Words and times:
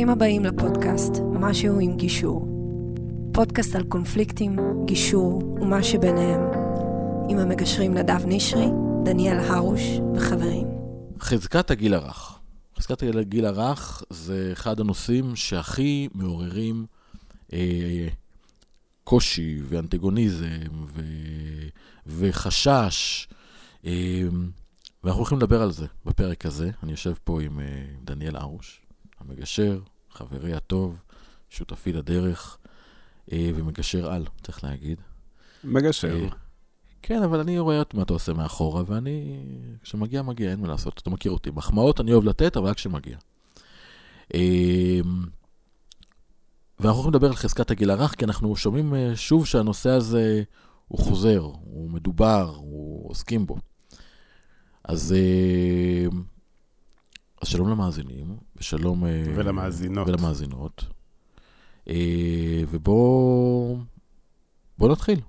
ברוכים 0.00 0.12
הבאים 0.12 0.44
לפודקאסט 0.44 1.12
משהו 1.32 1.80
עם 1.80 1.96
גישור. 1.96 2.48
פודקאסט 3.32 3.74
על 3.74 3.84
קונפליקטים, 3.84 4.56
גישור 4.84 5.42
ומה 5.60 5.82
שביניהם. 5.82 6.40
עם 7.28 7.38
המגשרים 7.38 7.94
נדב 7.94 8.20
נשרי, 8.26 8.66
דניאל 9.04 9.38
הרוש 9.38 9.80
וחברים. 10.14 10.66
חזקת 11.20 11.70
הגיל 11.70 11.94
הרך. 11.94 12.38
חזקת 12.78 13.02
הגיל 13.02 13.46
הרך 13.46 14.02
זה 14.10 14.50
אחד 14.52 14.80
הנושאים 14.80 15.36
שהכי 15.36 16.08
מעוררים 16.14 16.86
אה, 17.52 18.08
קושי 19.04 19.60
ואנטגוניזם 19.68 20.84
ו, 20.86 21.02
וחשש. 22.06 23.28
אה, 23.84 24.22
ואנחנו 25.04 25.20
הולכים 25.20 25.38
לדבר 25.38 25.62
על 25.62 25.72
זה 25.72 25.86
בפרק 26.06 26.46
הזה. 26.46 26.70
אני 26.82 26.90
יושב 26.90 27.14
פה 27.24 27.42
עם 27.42 27.60
אה, 27.60 27.64
דניאל 28.04 28.36
הרוש, 28.36 28.79
המגשר, 29.20 29.80
חברי 30.10 30.54
הטוב, 30.54 31.02
שותפי 31.48 31.92
לדרך, 31.92 32.58
אה, 33.32 33.50
ומגשר 33.54 34.12
על, 34.12 34.24
צריך 34.42 34.64
להגיד. 34.64 35.00
מגשר. 35.64 36.16
אה, 36.24 36.28
כן, 37.02 37.22
אבל 37.22 37.40
אני 37.40 37.58
רואה 37.58 37.82
מה 37.94 38.02
אתה 38.02 38.12
עושה 38.12 38.32
מאחורה, 38.32 38.82
ואני, 38.86 39.40
כשמגיע, 39.82 40.22
מגיע, 40.22 40.50
אין 40.50 40.60
מה 40.60 40.68
לעשות, 40.68 40.98
אתה 40.98 41.10
מכיר 41.10 41.32
אותי. 41.32 41.50
מחמאות 41.50 42.00
אני 42.00 42.12
אוהב 42.12 42.24
לתת, 42.24 42.56
אבל 42.56 42.68
רק 42.68 42.76
כשמגיע. 42.76 43.16
אה, 44.34 45.00
ואנחנו 46.80 47.02
הולכים 47.02 47.14
לדבר 47.14 47.26
על 47.26 47.36
חזקת 47.36 47.70
הגיל 47.70 47.90
הרך, 47.90 48.14
כי 48.14 48.24
אנחנו 48.24 48.56
שומעים 48.56 48.94
אה, 48.94 49.12
שוב 49.16 49.46
שהנושא 49.46 49.90
הזה 49.90 50.42
הוא 50.88 50.98
חוזר, 50.98 51.40
הוא 51.40 51.90
מדובר, 51.90 52.54
הוא 52.56 53.10
עוסקים 53.10 53.46
בו. 53.46 53.56
אז, 54.84 55.14
אה, 55.18 56.18
אז 57.40 57.48
שלום 57.48 57.70
למאזינים, 57.70 58.36
ושלום... 58.56 59.04
אה, 59.04 59.22
ולמאזינות. 59.34 60.08
ולמאזינות. 60.08 60.84
אה, 61.88 62.62
ובואו... 62.70 63.78
בואו 64.78 64.92
נתחיל. 64.92 65.20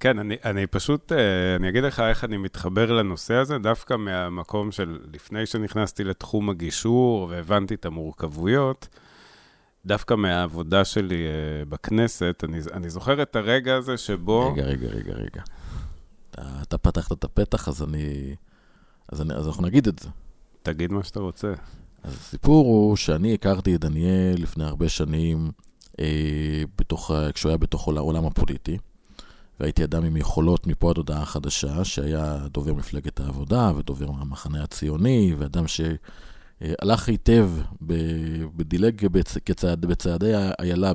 כן, 0.00 0.18
אני, 0.18 0.36
אני 0.44 0.66
פשוט, 0.66 1.12
אה, 1.12 1.56
אני 1.56 1.68
אגיד 1.68 1.84
לך 1.84 2.00
איך 2.00 2.24
אני 2.24 2.36
מתחבר 2.36 2.92
לנושא 2.92 3.34
הזה, 3.34 3.58
דווקא 3.58 3.96
מהמקום 3.96 4.72
של 4.72 4.98
לפני 5.12 5.46
שנכנסתי 5.46 6.04
לתחום 6.04 6.50
הגישור 6.50 7.28
והבנתי 7.30 7.74
את 7.74 7.86
המורכבויות, 7.86 8.88
דווקא 9.86 10.14
מהעבודה 10.14 10.84
שלי 10.84 11.24
בכנסת, 11.68 12.44
אני, 12.44 12.58
אני 12.72 12.90
זוכר 12.90 13.22
את 13.22 13.36
הרגע 13.36 13.76
הזה 13.76 13.96
שבו... 13.96 14.52
רגע, 14.52 14.62
רגע, 14.62 14.88
רגע, 14.88 15.12
רגע. 15.12 15.42
אתה, 16.30 16.42
אתה 16.62 16.78
פתחת 16.78 17.12
את 17.12 17.24
הפתח, 17.24 17.68
אז 17.68 17.82
אני... 17.82 18.34
אז, 19.08 19.22
אני, 19.22 19.34
אז 19.34 19.46
אנחנו 19.46 19.62
נגיד 19.62 19.88
את 19.88 19.98
זה. 19.98 20.08
תגיד 20.62 20.92
מה 20.92 21.04
שאתה 21.04 21.20
רוצה. 21.20 21.52
אז 22.02 22.12
הסיפור 22.12 22.66
הוא 22.66 22.96
שאני 22.96 23.34
הכרתי 23.34 23.74
את 23.74 23.80
דניאל 23.80 24.34
לפני 24.38 24.64
הרבה 24.64 24.88
שנים, 24.88 25.50
אה, 26.00 26.62
בתוך, 26.78 27.10
כשהוא 27.34 27.50
היה 27.50 27.58
בתוך 27.58 27.88
העולם 27.88 28.26
הפוליטי, 28.26 28.78
והייתי 29.60 29.84
אדם 29.84 30.04
עם 30.04 30.16
יכולות 30.16 30.66
מפה 30.66 30.90
עד 30.90 30.96
הודעה 30.96 31.24
חדשה, 31.24 31.84
שהיה 31.84 32.38
דובר 32.52 32.74
מפלגת 32.74 33.20
העבודה 33.20 33.72
ודובר 33.76 34.06
המחנה 34.08 34.62
הציוני, 34.62 35.34
ואדם 35.38 35.64
שהלך 35.66 37.08
היטב, 37.08 37.50
בדילג 38.56 39.06
בצעד, 39.06 39.86
בצעדי 39.86 40.32
איילה 40.60 40.92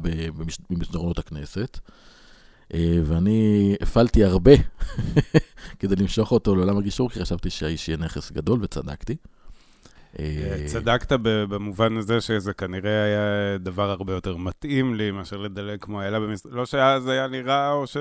במסדרונות 0.70 1.20
הכנסת. 1.20 1.80
אה, 2.74 3.00
ואני 3.06 3.76
הפעלתי 3.82 4.24
הרבה 4.24 4.52
כדי 5.80 5.96
למשוך 5.96 6.32
אותו 6.32 6.56
לעולם 6.56 6.78
הגישור, 6.78 7.10
כי 7.10 7.22
חשבתי 7.22 7.50
שהאיש 7.50 7.88
יהיה 7.90 7.98
נכס 7.98 8.32
גדול, 8.32 8.60
וצדקתי. 8.64 9.16
אה, 10.20 10.66
צדקת 10.66 11.12
במובן 11.22 11.98
הזה 11.98 12.22
שזה 12.22 12.54
כנראה 12.54 13.04
היה 13.04 13.58
דבר 13.58 13.90
הרבה 13.92 14.14
יותר 14.14 14.38
מתאים 14.38 14.96
לי 14.96 15.12
מאשר 15.12 15.38
לדלג 15.38 15.82
כמו 15.82 16.02
איילה 16.02 16.20
במס... 16.20 16.46
לא 16.46 16.66
שאז 16.66 17.08
היה 17.08 17.28
לי 17.28 17.42
רע 17.42 17.72
או 17.72 17.88
ש... 17.88 17.98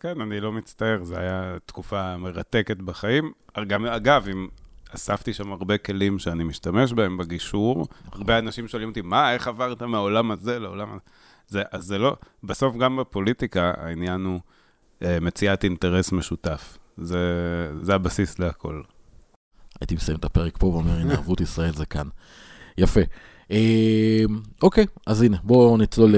כן, 0.00 0.20
אני 0.20 0.40
לא 0.40 0.52
מצטער, 0.52 1.04
זו 1.04 1.16
הייתה 1.16 1.56
תקופה 1.66 2.16
מרתקת 2.16 2.76
בחיים. 2.76 3.32
גם, 3.66 3.86
אגב, 3.86 4.28
אם 4.28 4.48
אספתי 4.94 5.32
שם 5.32 5.52
הרבה 5.52 5.78
כלים 5.78 6.18
שאני 6.18 6.44
משתמש 6.44 6.92
בהם 6.92 7.16
בגישור, 7.16 7.88
הרבה 8.12 8.38
אנשים 8.38 8.68
שואלים 8.68 8.88
אותי, 8.88 9.00
מה, 9.00 9.34
איך 9.34 9.48
עברת 9.48 9.82
מהעולם 9.82 10.30
הזה 10.30 10.58
לעולם 10.58 10.88
הזה? 10.92 11.00
זה, 11.48 11.62
אז 11.72 11.84
זה 11.84 11.98
לא, 11.98 12.16
בסוף 12.44 12.76
גם 12.76 12.96
בפוליטיקה 12.96 13.72
העניין 13.76 14.24
הוא 14.24 14.40
אה, 15.02 15.20
מציאת 15.20 15.64
אינטרס 15.64 16.12
משותף. 16.12 16.78
זה, 16.96 17.18
זה 17.82 17.94
הבסיס 17.94 18.38
להכל. 18.38 18.80
הייתי 19.80 19.94
מסיים 19.94 20.18
את 20.18 20.24
הפרק 20.24 20.56
פה 20.58 20.66
ואומר, 20.66 20.98
הנה, 20.98 21.14
ערבות 21.14 21.40
ישראל 21.40 21.74
זה 21.74 21.86
כאן. 21.86 22.08
יפה. 22.78 23.00
אה, 23.50 24.24
אוקיי, 24.62 24.86
אז 25.06 25.22
הנה, 25.22 25.36
בואו 25.42 25.76
נצלול 25.76 26.14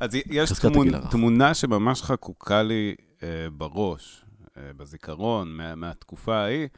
אז 0.00 0.14
יש 0.14 0.52
תמונ, 0.52 1.00
תמונה 1.10 1.54
שממש 1.54 2.02
חקוקה 2.02 2.62
לי 2.62 2.94
אה, 3.22 3.28
בראש, 3.56 4.24
אה, 4.56 4.62
בזיכרון, 4.76 5.48
מה, 5.48 5.74
מהתקופה 5.74 6.36
ההיא, 6.36 6.68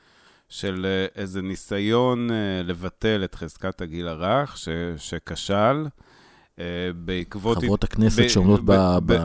של 0.49 0.87
אה, 0.87 1.22
איזה 1.22 1.43
ניסיון 1.43 2.31
אה, 2.31 2.37
לבטל 2.65 3.25
את 3.25 3.34
חזקת 3.34 3.81
הגיל 3.81 4.09
הרך, 4.09 4.59
ש, 4.59 4.69
שכשל. 4.97 5.87
אה, 6.59 6.65
בעקבות... 6.94 7.59
חברות 7.59 7.84
הכנסת 7.84 8.28
שעומדות 8.28 8.60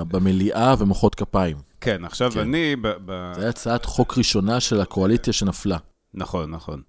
במליאה 0.07 0.75
ומוחאות 0.79 1.15
כפיים. 1.15 1.57
כן, 1.81 2.05
עכשיו 2.05 2.31
כן. 2.31 2.39
אני... 2.39 2.75
זו 2.81 3.11
הייתה 3.35 3.49
הצעת 3.49 3.85
חוק 3.85 4.17
ראשונה 4.17 4.59
של 4.59 4.81
הקואליציה 4.81 5.33
שנפלה. 5.33 5.77
נכון, 6.17 6.51
נכון. 6.51 6.81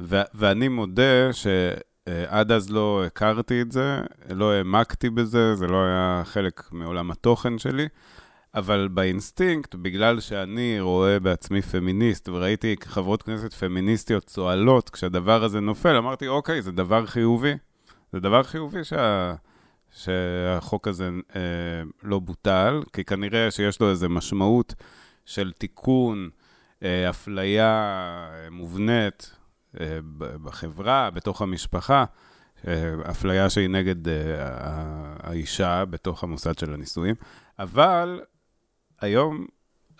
ו- 0.00 0.22
ואני 0.34 0.68
מודה 0.68 1.32
שעד 1.32 2.52
אז 2.52 2.70
לא 2.70 3.04
הכרתי 3.06 3.62
את 3.62 3.72
זה, 3.72 4.00
לא 4.28 4.52
העמקתי 4.52 5.10
בזה, 5.10 5.54
זה 5.54 5.66
לא 5.66 5.84
היה 5.84 6.22
חלק 6.24 6.62
מעולם 6.72 7.10
התוכן 7.10 7.58
שלי, 7.58 7.88
אבל 8.54 8.88
באינסטינקט, 8.88 9.74
בגלל 9.74 10.20
שאני 10.20 10.80
רואה 10.80 11.20
בעצמי 11.20 11.62
פמיניסט, 11.62 12.28
וראיתי 12.28 12.76
חברות 12.84 13.22
כנסת 13.22 13.52
פמיניסטיות 13.52 14.24
צוהלות 14.24 14.90
כשהדבר 14.90 15.44
הזה 15.44 15.60
נופל, 15.60 15.96
אמרתי, 15.96 16.28
אוקיי, 16.28 16.62
זה 16.62 16.72
דבר 16.72 17.06
חיובי. 17.06 17.54
זה 18.12 18.20
דבר 18.20 18.42
חיובי 18.42 18.84
שה... 18.84 19.34
שהחוק 19.90 20.88
הזה 20.88 21.10
אה, 21.36 21.40
לא 22.02 22.18
בוטל, 22.18 22.82
כי 22.92 23.04
כנראה 23.04 23.50
שיש 23.50 23.80
לו 23.80 23.90
איזו 23.90 24.08
משמעות 24.08 24.74
של 25.24 25.52
תיקון, 25.52 26.30
אפליה 27.10 27.66
אה, 28.32 28.50
מובנית 28.50 29.30
אה, 29.80 29.98
בחברה, 30.20 31.10
בתוך 31.10 31.42
המשפחה, 31.42 32.04
אה, 32.68 32.94
אפליה 33.10 33.50
שהיא 33.50 33.68
נגד 33.68 34.08
אה, 34.08 34.14
האישה 35.22 35.84
בתוך 35.84 36.24
המוסד 36.24 36.58
של 36.58 36.74
הנישואים, 36.74 37.14
אבל 37.58 38.20
היום 39.00 39.46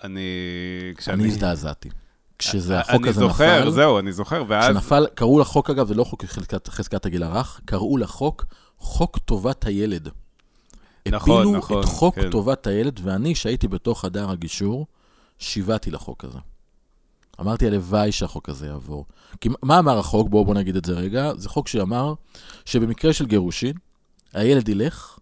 אני... 0.05 0.21
כשאני... 0.97 1.23
אני 1.23 1.29
הזדעזעתי. 1.29 1.89
כשזה 2.39 2.79
החוק 2.79 2.95
אני 2.95 3.09
הזה 3.09 3.21
זוכר, 3.21 3.61
נפל... 3.61 3.71
זהו, 3.71 3.99
אני 3.99 4.13
זוכר, 4.13 4.45
ואז... 4.49 4.77
כשנפל, 4.77 5.07
קראו 5.15 5.41
לחוק, 5.41 5.71
אגב, 5.71 5.87
זה 5.87 5.95
לא 5.95 6.05
חוק 6.05 6.25
חזקת, 6.25 6.69
חזקת 6.69 7.07
הגיל 7.07 7.23
הרך, 7.23 7.61
קראו 7.65 7.97
לחוק 7.97 8.45
חוק 8.79 9.19
טובת 9.19 9.67
הילד. 9.67 10.09
נכון, 11.09 11.43
הפילו 11.43 11.59
נכון. 11.59 11.81
את 11.81 11.85
חוק 11.85 12.15
כן. 12.15 12.31
טובת 12.31 12.67
הילד, 12.67 13.01
ואני, 13.03 13.35
שהייתי 13.35 13.69
בתוך 13.69 14.01
חדר 14.01 14.31
הגישור, 14.31 14.87
שיוועתי 15.39 15.91
לחוק 15.91 16.25
הזה. 16.25 16.39
אמרתי, 17.41 17.67
הלוואי 17.67 18.13
שהחוק 18.13 18.49
הזה 18.49 18.67
יעבור. 18.67 19.07
כי 19.41 19.49
מה 19.63 19.79
אמר 19.79 19.99
החוק? 19.99 20.29
בואו 20.29 20.45
בוא 20.45 20.55
נגיד 20.55 20.77
את 20.77 20.85
זה 20.85 20.93
רגע. 20.93 21.33
זה 21.37 21.49
חוק 21.49 21.69
שאמר 21.69 22.15
שבמקרה 22.65 23.13
של 23.13 23.27
גירושין, 23.27 23.73
הילד 24.33 24.69
ילך 24.69 25.19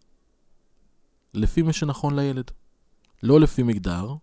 לפי 1.34 1.62
מה 1.62 1.72
שנכון 1.72 2.18
לילד. 2.18 2.50
לא 3.22 3.40
לפי 3.40 3.62
מגדר, 3.62 4.14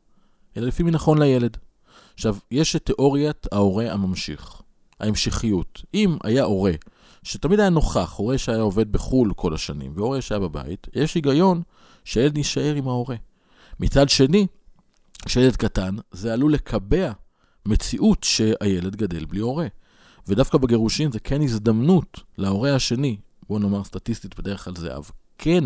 אלא 0.58 0.68
לפי 0.68 0.84
מי 0.84 0.92
נכון 0.92 1.18
לילד. 1.22 1.58
עכשיו, 2.14 2.38
יש 2.52 2.76
את 2.76 2.86
תיאוריית 2.86 3.48
ההורה 3.52 3.94
הממשיך, 3.94 4.62
ההמשכיות. 5.00 5.82
אם 5.94 6.18
היה 6.24 6.44
הורה 6.44 6.72
שתמיד 7.24 7.60
היה 7.60 7.70
נוכח, 7.70 8.14
הורה 8.18 8.38
שהיה 8.38 8.62
עובד 8.62 8.92
בחו"ל 8.92 9.34
כל 9.36 9.54
השנים, 9.54 9.92
והורה 9.96 10.22
שהיה 10.22 10.40
בבית, 10.40 10.88
יש 10.94 11.16
היגיון 11.16 11.62
שהילד 12.04 12.38
יישאר 12.38 12.76
עם 12.76 12.88
ההורה. 12.88 13.16
מצד 13.80 14.10
שני, 14.10 14.48
כשילד 15.26 15.56
קטן, 15.56 15.96
זה 16.12 16.34
עלול 16.34 16.54
לקבע 16.54 17.12
מציאות 17.66 18.24
שהילד 18.24 18.96
גדל 18.96 19.26
בלי 19.26 19.40
הורה. 19.40 19.68
ודווקא 20.28 20.58
בגירושין 20.58 21.12
זה 21.12 21.20
כן 21.20 21.42
הזדמנות 21.42 22.20
להורה 22.38 22.76
השני, 22.76 23.18
בוא 23.50 23.60
נאמר 23.60 23.84
סטטיסטית 23.84 24.40
בדרך 24.40 24.64
כלל 24.64 24.76
זה 24.76 24.96
אב, 24.96 25.12
כן 25.38 25.64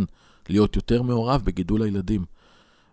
להיות 0.49 0.75
יותר 0.75 1.01
מעורב 1.01 1.41
בגידול 1.43 1.81
הילדים. 1.81 2.25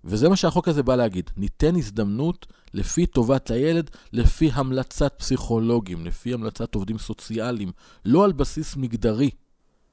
וזה 0.05 0.29
מה 0.29 0.37
שהחוק 0.37 0.69
הזה 0.69 0.83
בא 0.83 0.97
להגיד, 0.97 1.31
ניתן 1.37 1.77
הזדמנות 1.77 2.47
לפי 2.75 3.07
טובת 3.07 3.51
הילד, 3.51 3.91
לפי 4.13 4.51
המלצת 4.53 5.15
פסיכולוגים, 5.19 6.07
לפי 6.07 6.35
המלצת 6.35 6.75
עובדים 6.75 6.99
סוציאליים, 6.99 7.73
לא 8.05 8.25
על 8.25 8.33
בסיס 8.33 8.77
מגדרי, 8.77 9.31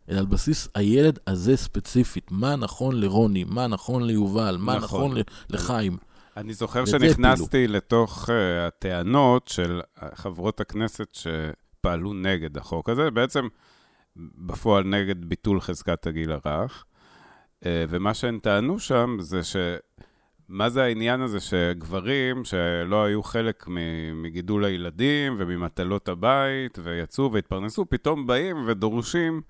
אלא 0.09 0.19
על 0.19 0.25
בסיס 0.25 0.67
הילד 0.75 1.19
הזה 1.27 1.57
ספציפית, 1.57 2.31
מה 2.31 2.55
נכון 2.55 2.99
לרוני, 2.99 3.43
מה 3.43 3.67
נכון 3.67 4.03
ליובל, 4.03 4.57
מה 4.59 4.77
נכון, 4.77 5.11
נכון 5.11 5.23
לחיים. 5.49 5.97
אני 6.37 6.53
זוכר 6.53 6.85
שנכנסתי 6.85 7.67
לתוך 7.67 8.29
uh, 8.29 8.31
הטענות 8.67 9.47
של 9.47 9.81
חברות 10.13 10.59
הכנסת 10.59 11.07
שפעלו 11.13 12.13
נגד 12.13 12.57
החוק 12.57 12.89
הזה. 12.89 13.11
בעצם 13.11 13.47
בפועל 14.15 14.83
נגד 14.83 15.25
ביטול 15.25 15.61
חזקת 15.61 16.07
הגיל 16.07 16.31
הרך. 16.31 16.85
אה, 17.65 17.85
ומה 17.89 18.13
שהן 18.13 18.39
טענו 18.39 18.79
שם 18.79 19.17
זה 19.19 19.43
ש... 19.43 19.55
מה 20.49 20.69
זה 20.69 20.83
העניין 20.83 21.21
הזה 21.21 21.39
שגברים 21.39 22.45
שלא 22.45 23.03
היו 23.03 23.23
חלק 23.23 23.65
מגידול 24.13 24.65
הילדים 24.65 25.35
וממטלות 25.37 26.09
הבית 26.09 26.79
ויצאו 26.83 27.31
והתפרנסו, 27.31 27.85
פתאום 27.89 28.27
באים 28.27 28.57
ודורשים 28.67 29.41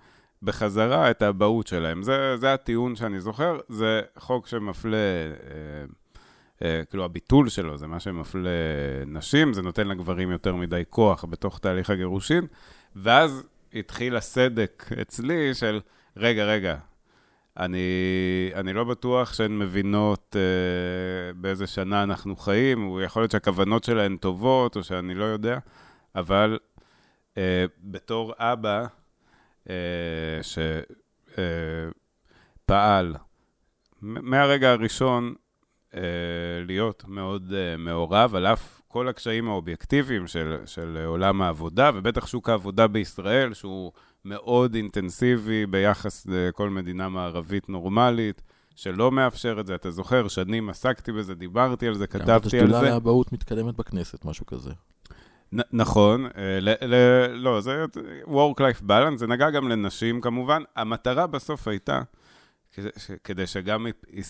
בחזרה 0.44 1.12
את 1.12 1.22
האבהות 1.22 1.68
שלהם. 1.68 2.02
זה, 2.02 2.38
זה 2.38 2.54
הטיעון 2.54 2.96
שאני 2.96 3.20
זוכר, 3.20 3.60
זה 3.70 4.02
חוק 4.18 4.48
שמפלה, 4.48 4.98
אה, 4.98 5.32
אה, 5.52 5.86
כאילו 6.89 7.06
הביטול 7.06 7.50
שלו 7.50 7.77
זה 7.77 7.88
מה 7.88 8.00
שמפלה 8.00 8.50
נשים, 9.07 9.54
זה 9.54 9.62
נותן 9.62 9.88
לגברים 9.88 10.31
יותר 10.31 10.56
מדי 10.56 10.83
כוח 10.89 11.25
בתוך 11.25 11.60
תהליך 11.60 11.89
הגירושין, 11.89 12.48
ואז 12.95 13.44
התחיל 13.74 14.15
הסדק 14.15 14.86
אצלי 15.01 15.54
של, 15.54 15.80
רגע, 16.18 16.45
רגע, 16.45 16.75
אני, 17.57 17.88
אני 18.56 18.74
לא 18.74 18.83
בטוח 18.83 19.33
שהן 19.33 19.60
מבינות 19.60 20.36
אה, 20.36 21.33
באיזה 21.33 21.68
שנה 21.68 22.04
אנחנו 22.04 22.36
חיים, 22.36 22.88
או 22.88 23.01
יכול 23.01 23.21
להיות 23.21 23.31
שהכוונות 23.31 23.83
שלהן 23.83 24.18
טובות, 24.18 24.75
או 24.75 24.83
שאני 24.83 25.13
לא 25.13 25.25
יודע, 25.25 25.57
אבל 26.15 26.60
אה, 27.38 27.65
בתור 27.80 28.33
אבא 28.38 28.86
אה, 29.69 29.75
שפעל 32.62 33.15
אה, 33.15 33.21
מהרגע 34.01 34.71
הראשון 34.71 35.27
אה, 35.27 35.43
להיות 36.66 37.04
מאוד 37.07 37.54
אה, 37.56 37.78
מעורב, 37.78 38.36
על 38.36 38.45
אף 38.48 38.81
כל 38.88 39.07
הקשיים 39.07 39.48
האובייקטיביים 39.48 40.28
של, 40.28 40.57
של 40.66 41.04
עולם 41.06 41.42
העבודה, 41.42 41.92
ובטח 41.95 42.28
שוק 42.28 42.50
העבודה 42.50 42.88
בישראל, 42.88 43.54
שהוא... 43.54 43.92
מאוד 44.25 44.75
אינטנסיבי 44.75 45.66
ביחס 45.66 46.28
לכל 46.30 46.69
מדינה 46.69 47.10
מערבית 47.10 47.69
נורמלית, 47.69 48.42
שלא 48.75 49.12
מאפשר 49.12 49.57
את 49.60 49.68
זה. 49.68 49.75
אתה 49.75 49.92
זוכר, 49.92 50.28
שנים 50.28 50.69
עסקתי 50.69 51.12
בזה, 51.12 51.36
דיברתי 51.36 51.88
על 51.88 51.94
זה, 51.94 52.07
כתבתי 52.07 52.31
על 52.60 52.68
זה. 52.69 52.78
השדולה 52.78 52.94
לאבהות 52.94 53.34
מתקדמת 53.34 53.75
בכנסת, 53.75 54.25
משהו 54.25 54.46
כזה. 54.46 54.72
נ- 55.56 55.60
נכון, 55.74 56.25
אה, 56.25 56.31
ל- 56.62 56.86
ל- 56.86 57.34
לא, 57.34 57.62
זה 57.62 57.86
Work-Life 58.25 58.84
Balance, 58.89 59.16
זה 59.16 59.28
נגע 59.28 59.50
גם 59.50 59.69
לנשים 59.69 60.22
כמובן. 60.22 60.63
המטרה 60.75 61.28
בסוף 61.28 61.68
הייתה, 61.68 62.01
כדי, 63.24 63.48
שגם 63.48 63.88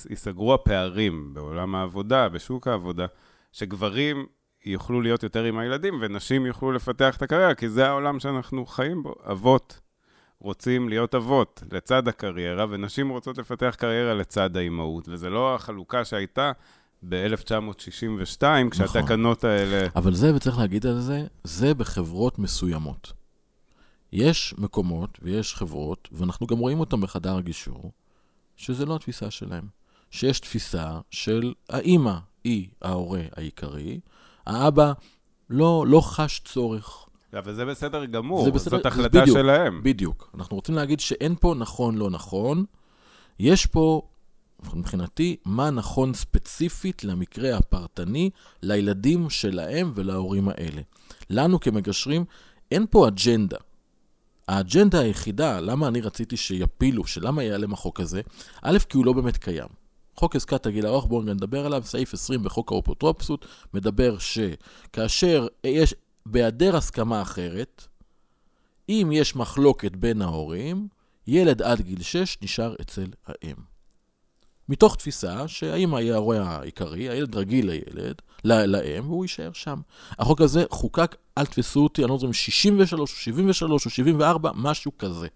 ייסגרו 0.09 0.53
הפערים 0.53 1.33
בעולם 1.33 1.75
העבודה, 1.75 2.29
בשוק 2.29 2.67
העבודה, 2.67 3.05
שגברים 3.51 4.25
יוכלו 4.65 5.01
להיות 5.01 5.23
יותר 5.23 5.43
עם 5.43 5.57
הילדים 5.57 5.93
ונשים 6.01 6.45
יוכלו 6.45 6.71
לפתח 6.71 7.17
את 7.17 7.21
הקריירה, 7.21 7.55
כי 7.55 7.69
זה 7.69 7.87
העולם 7.87 8.19
שאנחנו 8.19 8.65
חיים 8.65 9.03
בו. 9.03 9.15
אבות 9.31 9.79
רוצים 10.39 10.89
להיות 10.89 11.15
אבות 11.15 11.63
לצד 11.71 12.07
הקריירה, 12.07 12.65
ונשים 12.69 13.09
רוצות 13.09 13.37
לפתח 13.37 13.75
קריירה 13.77 14.13
לצד 14.13 14.57
האימהות, 14.57 15.09
וזה 15.09 15.29
לא 15.29 15.55
החלוקה 15.55 16.05
שהייתה 16.05 16.51
ב-1962, 17.09 18.43
כשהתקנות 18.71 19.37
נכון. 19.37 19.49
האלה... 19.49 19.87
אבל 19.95 20.13
זה, 20.13 20.35
וצריך 20.35 20.57
להגיד 20.57 20.85
על 20.85 20.99
זה, 20.99 21.25
זה 21.43 21.73
בחברות 21.73 22.39
מסוימות. 22.39 23.13
יש 24.11 24.55
מקומות 24.57 25.19
ויש 25.21 25.55
חברות, 25.55 26.09
ואנחנו 26.11 26.47
גם 26.47 26.57
רואים 26.57 26.79
אותם 26.79 27.01
בחדר 27.01 27.37
הגישור, 27.37 27.91
שזה 28.55 28.85
לא 28.85 28.95
התפיסה 28.95 29.31
שלהם. 29.31 29.67
שיש 30.11 30.39
תפיסה 30.39 30.99
של 31.11 31.53
האימא 31.69 32.13
היא 32.43 32.67
ההורה 32.81 33.21
העיקרי, 33.35 33.99
האבא 34.45 34.93
לא, 35.49 35.85
לא 35.87 36.01
חש 36.01 36.41
צורך. 36.45 37.05
אבל 37.33 37.53
זה 37.53 37.65
בסדר 37.65 38.05
גמור, 38.05 38.43
זה 38.43 38.51
בסדר, 38.51 38.77
זאת 38.77 38.85
החלטה 38.85 39.21
בדיוק, 39.21 39.37
שלהם. 39.37 39.83
בדיוק. 39.83 40.29
אנחנו 40.37 40.55
רוצים 40.55 40.75
להגיד 40.75 40.99
שאין 40.99 41.35
פה 41.39 41.55
נכון, 41.57 41.95
לא 41.95 42.09
נכון. 42.09 42.65
יש 43.39 43.65
פה, 43.65 44.01
מבחינתי, 44.73 45.35
מה 45.45 45.69
נכון 45.69 46.13
ספציפית 46.13 47.03
למקרה 47.03 47.57
הפרטני, 47.57 48.29
לילדים 48.63 49.29
שלהם 49.29 49.91
ולהורים 49.95 50.49
האלה. 50.49 50.81
לנו 51.29 51.59
כמגשרים, 51.59 52.25
אין 52.71 52.85
פה 52.89 53.07
אג'נדה. 53.07 53.57
האג'נדה 54.47 54.99
היחידה, 54.99 55.59
למה 55.59 55.87
אני 55.87 56.01
רציתי 56.01 56.37
שיפילו, 56.37 57.07
שלמה 57.07 57.43
ייעלם 57.43 57.73
החוק 57.73 57.99
הזה, 57.99 58.21
א', 58.61 58.77
כי 58.89 58.97
הוא 58.97 59.05
לא 59.05 59.13
באמת 59.13 59.37
קיים. 59.37 59.67
חוק 60.15 60.35
עסקת 60.35 60.65
הגיל 60.65 60.85
הרך, 60.85 61.05
בואו 61.05 61.21
נדבר 61.21 61.65
עליו, 61.65 61.83
סעיף 61.85 62.13
20 62.13 62.43
בחוק 62.43 62.71
האופוטרופסות, 62.71 63.45
מדבר 63.73 64.17
שכאשר 64.17 65.47
יש, 65.63 65.95
בהיעדר 66.25 66.75
הסכמה 66.75 67.21
אחרת, 67.21 67.87
אם 68.89 69.09
יש 69.13 69.35
מחלוקת 69.35 69.95
בין 69.95 70.21
ההורים, 70.21 70.87
ילד 71.27 71.61
עד 71.61 71.81
גיל 71.81 72.01
6 72.01 72.37
נשאר 72.41 72.75
אצל 72.81 73.07
האם. 73.25 73.55
מתוך 74.69 74.95
תפיסה 74.95 75.47
שהאמא 75.47 75.97
היא 75.97 76.13
ההורה 76.13 76.37
העיקרי, 76.37 77.09
הילד 77.09 77.35
רגיל 77.35 77.69
לילד, 77.69 78.21
לאם, 78.43 79.07
והוא 79.07 79.25
יישאר 79.25 79.49
שם. 79.53 79.81
החוק 80.19 80.41
הזה 80.41 80.65
חוקק, 80.69 81.15
אל 81.37 81.45
תפסו 81.45 81.83
אותי, 81.83 82.01
אני 82.01 82.09
לא 82.09 82.13
יודע 82.15 82.27
אם 82.27 82.33
63 82.33 82.99
או 82.99 83.07
73 83.07 83.85
או 83.85 83.89
74, 83.89 84.51
משהו 84.55 84.97
כזה. 84.97 85.27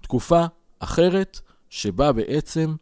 תקופה 0.00 0.44
אחרת, 0.78 1.40
שבה 1.70 2.12
בעצם 2.12 2.74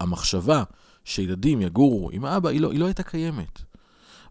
המחשבה 0.00 0.62
שילדים 1.04 1.62
יגורו 1.62 2.10
עם 2.12 2.24
האבא, 2.24 2.48
היא 2.48 2.60
לא, 2.60 2.72
היא 2.72 2.80
לא 2.80 2.86
הייתה 2.86 3.02
קיימת. 3.02 3.62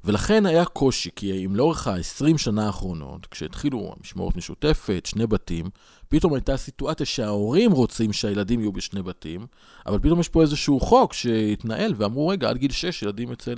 ולכן 0.04 0.46
היה 0.46 0.66
קושי, 0.66 1.10
כי 1.16 1.46
אם 1.46 1.56
לאורך 1.56 1.88
ה-20 1.88 2.38
שנה 2.38 2.66
האחרונות, 2.66 3.26
כשהתחילו 3.26 3.94
המשמורת 3.98 4.36
משותפת, 4.36 5.06
שני 5.06 5.28
בתים, 5.28 5.70
פתאום 6.10 6.34
הייתה 6.34 6.58
סיטואציה 6.58 7.06
שההורים 7.06 7.72
רוצים 7.72 8.14
שהילדים 8.14 8.60
יהיו 8.60 8.72
בשני 8.72 9.02
בתים, 9.02 9.46
אבל 9.86 10.00
פתאום 10.00 10.20
יש 10.20 10.30
פה 10.30 10.42
איזשהו 10.42 10.80
חוק 10.80 11.14
שהתנהל, 11.14 11.94
ואמרו, 11.98 12.28
רגע, 12.28 12.50
עד 12.50 12.58
גיל 12.58 12.72
6 12.72 13.02
ילדים 13.02 13.32
אצל, 13.32 13.56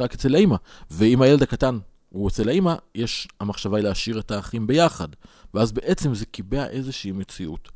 רק 0.00 0.14
אצל 0.14 0.34
האמא. 0.34 0.56
ואם 0.90 1.22
הילד 1.22 1.42
הקטן 1.42 1.78
הוא 2.08 2.28
אצל 2.28 2.48
האמא, 2.48 2.74
יש, 2.94 3.28
המחשבה 3.40 3.76
היא 3.76 3.84
להשאיר 3.84 4.18
את 4.18 4.30
האחים 4.30 4.66
ביחד. 4.66 5.08
ואז 5.54 5.72
בעצם 5.72 6.14
זה 6.14 6.26
קיבע 6.26 6.66
איזושהי 6.66 7.12
מציאות. 7.12 7.68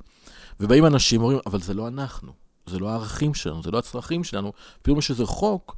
ובאים 0.61 0.87
אנשים 0.87 1.20
ואומרים, 1.20 1.41
אבל 1.47 1.61
זה 1.61 1.75
לא 1.75 1.88
אנחנו. 1.88 2.32
זה 2.67 2.79
לא 2.79 2.88
הערכים 2.88 3.35
שלנו, 3.35 3.62
זה 3.62 3.70
לא 3.70 3.79
הצרכים 3.79 4.25
שלנו. 4.25 4.52
פתאום 4.82 4.99
יש 4.99 5.11
איזה 5.11 5.26
חוק 5.26 5.76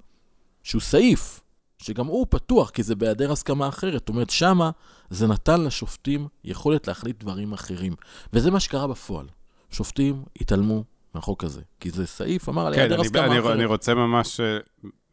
שהוא 0.63 0.81
סעיף, 0.81 1.41
שגם 1.83 2.07
הוא 2.07 2.27
פתוח, 2.31 2.71
כי 2.71 2.83
זה 2.83 2.95
בהיעדר 2.95 3.33
הסכמה 3.33 3.69
אחרת. 3.69 3.93
זאת 3.93 4.09
אומרת, 4.09 4.31
שמה 4.31 4.71
זה 5.11 5.27
נתן 5.27 5.61
לשופטים 5.61 6.29
יכולת 6.45 6.89
להחליט 6.89 7.21
דברים 7.21 7.53
אחרים. 7.53 7.95
וזה 8.33 8.51
מה 8.51 8.61
שקרה 8.61 8.87
בפועל. 8.87 9.27
שופטים 9.71 10.23
התעלמו 10.41 10.85
מהחוק 11.15 11.45
הזה, 11.45 11.61
כי 11.81 11.91
זה 11.91 12.07
סעיף, 12.07 12.49
אמר 12.49 12.67
על 12.67 12.75
כן, 12.75 12.81
היעדר 12.81 13.01
הסכמה 13.01 13.27
אני, 13.27 13.39
אחרת. 13.39 13.57
אני 13.57 13.65
רוצה 13.65 13.95
ממש 13.95 14.41
אה, 14.41 14.59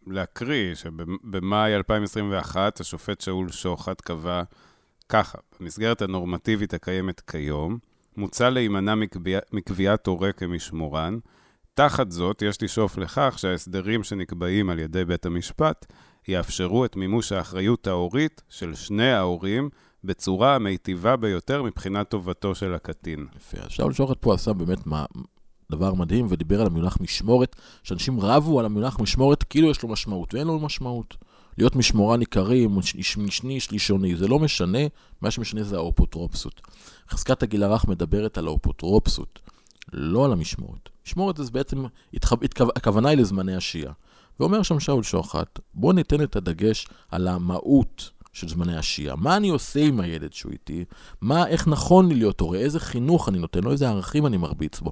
להקריא 0.08 0.76
שבמאי 0.76 1.76
2021 1.76 2.80
השופט 2.80 3.22
שאול 3.22 3.52
שוחט 3.52 4.02
קבע 4.02 4.44
ככה, 5.10 5.38
במסגרת 5.60 6.02
הנורמטיבית 6.02 6.74
הקיימת 6.74 7.20
כיום, 7.20 7.78
מוצע 8.18 8.50
להימנע 8.50 8.94
מקביעת 9.54 10.08
הורה 10.08 10.32
כמשמורן, 10.32 11.18
תחת 11.74 12.12
זאת, 12.12 12.42
יש 12.42 12.64
לשאוף 12.64 12.98
לכך 12.98 13.34
שההסדרים 13.38 14.04
שנקבעים 14.04 14.70
על 14.70 14.80
ידי 14.80 15.06
בית 15.06 15.26
המשפט 15.26 15.86
יאפשרו 16.28 16.86
את 16.86 16.96
מימוש 16.96 17.32
האחריות 17.32 17.88
ההורית 17.88 18.42
של 18.50 18.76
שני 18.76 19.12
ההורים 19.12 19.70
בצורה 20.04 20.56
המיטיבה 20.56 21.16
ביותר 21.16 21.64
מבחינת 21.64 22.10
טובתו 22.10 22.56
של 22.56 22.74
הקטין. 22.74 23.28
יפה, 23.38 23.58
אז 23.58 23.72
שאול 23.72 23.94
שוחט 23.94 24.18
פה 24.20 24.34
עשה 24.34 24.54
באמת 24.54 24.88
מה, 24.88 25.06
דבר 25.72 25.94
מדהים 25.94 26.28
ודיבר 26.30 26.62
על 26.62 26.68
המונח 26.68 26.98
משמורת, 27.02 27.56
שאנשים 27.84 28.20
רבו 28.20 28.60
על 28.60 28.66
המונח 28.66 29.00
משמורת 29.00 29.44
כאילו 29.44 29.70
יש 29.70 29.84
לו 29.84 29.90
משמעות, 29.90 30.34
ואין 30.34 30.48
לו 30.48 30.60
משמעות. 30.60 31.18
להיות 31.58 31.76
משמורן 31.76 32.20
עיקרי, 32.20 32.68
משני, 33.18 33.60
שלישוני, 33.60 34.16
זה 34.16 34.28
לא 34.28 34.40
משנה, 34.40 34.80
מה 35.22 35.32
שמשנה 35.32 35.64
זה 35.64 35.76
האופוטרופסות. 35.76 36.62
חזקת 37.10 37.44
הגיל 37.44 37.64
הרך 37.64 37.88
מדברת 37.88 38.38
על 38.38 38.48
האופוטרופסות. 38.48 39.40
לא 39.94 40.26
על 40.26 40.32
המשמורת. 40.32 40.90
משמורת 41.06 41.38
זה 41.38 41.52
בעצם, 41.52 41.86
התחו... 42.14 42.36
התכו... 42.44 42.66
הכוונה 42.76 43.10
היא 43.10 43.18
לזמני 43.18 43.56
השהייה. 43.56 43.92
ואומר 44.40 44.64
שם 44.64 44.80
שאול 44.80 45.04
שוחט, 45.04 45.60
בוא 45.74 45.94
ניתן 45.94 46.24
את 46.24 46.36
הדגש 46.36 46.88
על 47.12 47.28
המהות 47.28 48.10
של 48.34 48.48
זמני 48.48 48.78
השהייה. 48.78 49.16
מה 49.16 49.38
אני 49.38 49.50
עושה 49.50 49.80
עם 49.80 50.00
הילד 50.00 50.34
שהוא 50.34 50.52
איתי? 50.52 50.86
מה, 51.22 51.48
איך 51.48 51.68
נכון 51.68 52.10
לי 52.10 52.16
להיות 52.16 52.40
הורה? 52.40 52.58
איזה 52.58 52.80
חינוך 52.80 53.30
אני 53.30 53.40
נותן 53.40 53.64
לו? 53.64 53.72
איזה 53.72 53.90
ערכים 53.90 54.26
אני 54.26 54.38
מרביץ 54.38 54.80
בו? 54.80 54.92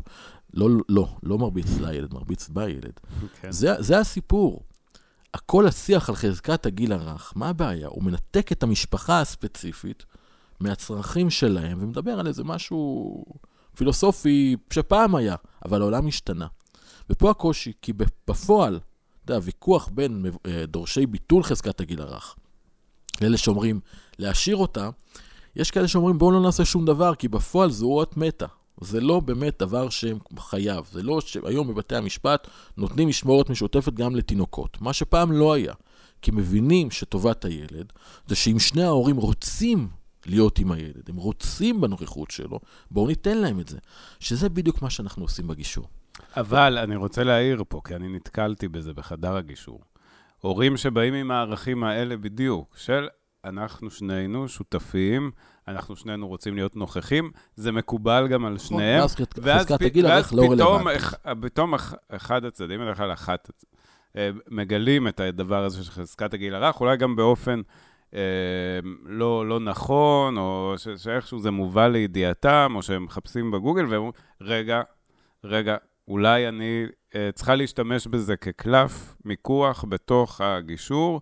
לא, 0.54 0.70
לא, 0.90 1.08
לא 1.24 1.38
מרביץ 1.38 1.80
לילד, 1.80 2.14
מרביץ 2.14 2.50
בילד. 2.50 2.94
Okay. 2.96 3.42
כן. 3.42 3.52
זה, 3.52 3.76
זה 3.80 4.00
הסיפור. 4.00 4.64
הכל 5.34 5.68
השיח 5.68 6.10
על 6.10 6.16
חזקת 6.16 6.66
הגיל 6.66 6.94
הרך, 6.94 7.34
מה 7.36 7.50
הבעיה? 7.50 7.88
הוא 7.88 8.04
מנתק 8.04 8.52
את 8.52 8.64
המשפחה 8.64 9.22
הספציפית 9.22 10.06
מהצרכים 10.60 11.30
שלהם 11.30 11.78
ומדבר 11.82 12.20
על 12.20 12.28
איזה 12.28 12.44
משהו 12.44 13.24
פילוסופי 13.76 14.56
שפעם 14.74 15.16
היה, 15.16 15.36
אבל 15.66 15.82
העולם 15.82 16.08
השתנה. 16.08 16.48
ופה 17.10 17.32
הקושי, 17.32 17.74
כי 17.82 17.94
בפועל, 18.28 18.80
יודע, 19.32 19.36
הוויכוח 19.36 19.90
בין 19.94 20.26
אה, 20.46 20.66
דורשי 20.66 21.06
ביטול 21.06 21.44
חזקת 21.44 21.82
הגיל 21.82 22.02
הרך, 22.02 22.36
לאלה 23.22 23.38
שאומרים 23.38 23.80
להשאיר 24.20 24.56
אותה, 24.56 24.90
יש 25.56 25.72
כאלה 25.72 25.88
שאומרים, 25.88 26.18
בואו 26.18 26.32
לא 26.32 26.42
נעשה 26.42 26.66
שום 26.66 26.86
דבר, 26.86 27.16
כי 27.16 27.28
בפועל 27.28 27.72
זו 27.72 27.86
אות 27.86 28.18
מתה. 28.18 28.46
זה 28.82 29.02
לא 29.02 29.20
באמת 29.20 29.56
דבר 29.60 29.88
שחייב. 29.90 30.86
זה 30.92 31.04
לא 31.04 31.22
שהיום 31.22 31.68
בבתי 31.68 31.96
המשפט 31.96 32.48
נותנים 32.78 33.08
משמורת 33.08 33.50
משותפת 33.50 33.94
גם 33.94 34.16
לתינוקות, 34.16 34.82
מה 34.82 34.94
שפעם 34.94 35.32
לא 35.32 35.54
היה. 35.54 35.74
כי 36.22 36.32
מבינים 36.32 36.92
שטובת 36.92 37.46
הילד 37.46 37.94
זה 38.28 38.36
שאם 38.36 38.60
שני 38.60 38.84
ההורים 38.84 39.18
רוצים 39.18 39.88
להיות 40.26 40.60
עם 40.60 40.72
הילד, 40.72 41.10
הם 41.10 41.16
רוצים 41.16 41.82
בנוכחות 41.82 42.32
שלו, 42.32 42.60
בואו 42.92 43.08
ניתן 43.08 43.38
להם 43.38 43.60
את 43.60 43.68
זה. 43.68 43.78
שזה 44.20 44.50
בדיוק 44.50 44.82
מה 44.82 44.90
שאנחנו 44.90 45.24
עושים 45.24 45.48
בגישור. 45.48 45.88
אבל 46.40 46.78
אני 46.78 46.96
רוצה 46.96 47.24
להעיר 47.24 47.64
פה, 47.70 47.82
כי 47.84 47.96
אני 47.96 48.08
נתקלתי 48.08 48.68
בזה 48.68 48.94
בחדר 48.94 49.36
הגישור. 49.36 49.82
הורים 50.42 50.78
שבאים 50.78 51.14
עם 51.14 51.32
הערכים 51.32 51.84
האלה 51.84 52.18
בדיוק, 52.18 52.78
של 52.78 53.08
אנחנו 53.46 53.92
שנינו 53.92 54.50
שותפים, 54.50 55.32
אנחנו 55.68 55.96
שנינו 55.96 56.28
רוצים 56.28 56.56
להיות 56.56 56.76
נוכחים, 56.76 57.32
זה 57.56 57.72
מקובל 57.72 58.28
גם 58.28 58.46
על 58.46 58.58
שניהם. 58.58 59.00
ואז 59.00 60.34
לא 60.34 60.52
רלוונטי. 60.52 61.00
פתאום 61.42 61.74
אחד 62.10 62.46
הצדדים, 62.46 62.80
בדרך 62.80 62.98
כלל 62.98 63.14
אחת, 63.14 63.52
אה, 64.18 64.30
מגלים 64.52 65.08
את 65.08 65.20
הדבר 65.20 65.64
הזה 65.64 65.84
של 65.84 65.92
חזקת 65.92 66.34
הגיל 66.34 66.56
הרך, 66.56 66.82
אולי 66.82 66.98
גם 66.98 67.16
באופן 67.16 67.62
אה, 68.14 68.20
לא, 69.06 69.48
לא 69.48 69.60
נכון, 69.60 70.38
או 70.38 70.74
ש, 70.78 70.88
שאיכשהו 71.04 71.40
זה 71.40 71.52
מובא 71.52 71.88
לידיעתם, 71.88 72.72
או 72.76 72.82
שהם 72.82 73.04
מחפשים 73.04 73.52
בגוגל, 73.52 73.86
והם 73.86 73.94
אומרים, 73.94 74.12
רגע, 74.42 74.82
רגע, 75.44 75.78
אולי 76.08 76.50
אני 76.50 76.86
אה, 77.16 77.30
צריכה 77.36 77.56
להשתמש 77.56 78.08
בזה 78.08 78.38
כקלף 78.38 79.16
מיקוח 79.26 79.86
בתוך 79.90 80.42
הגישור. 80.42 81.22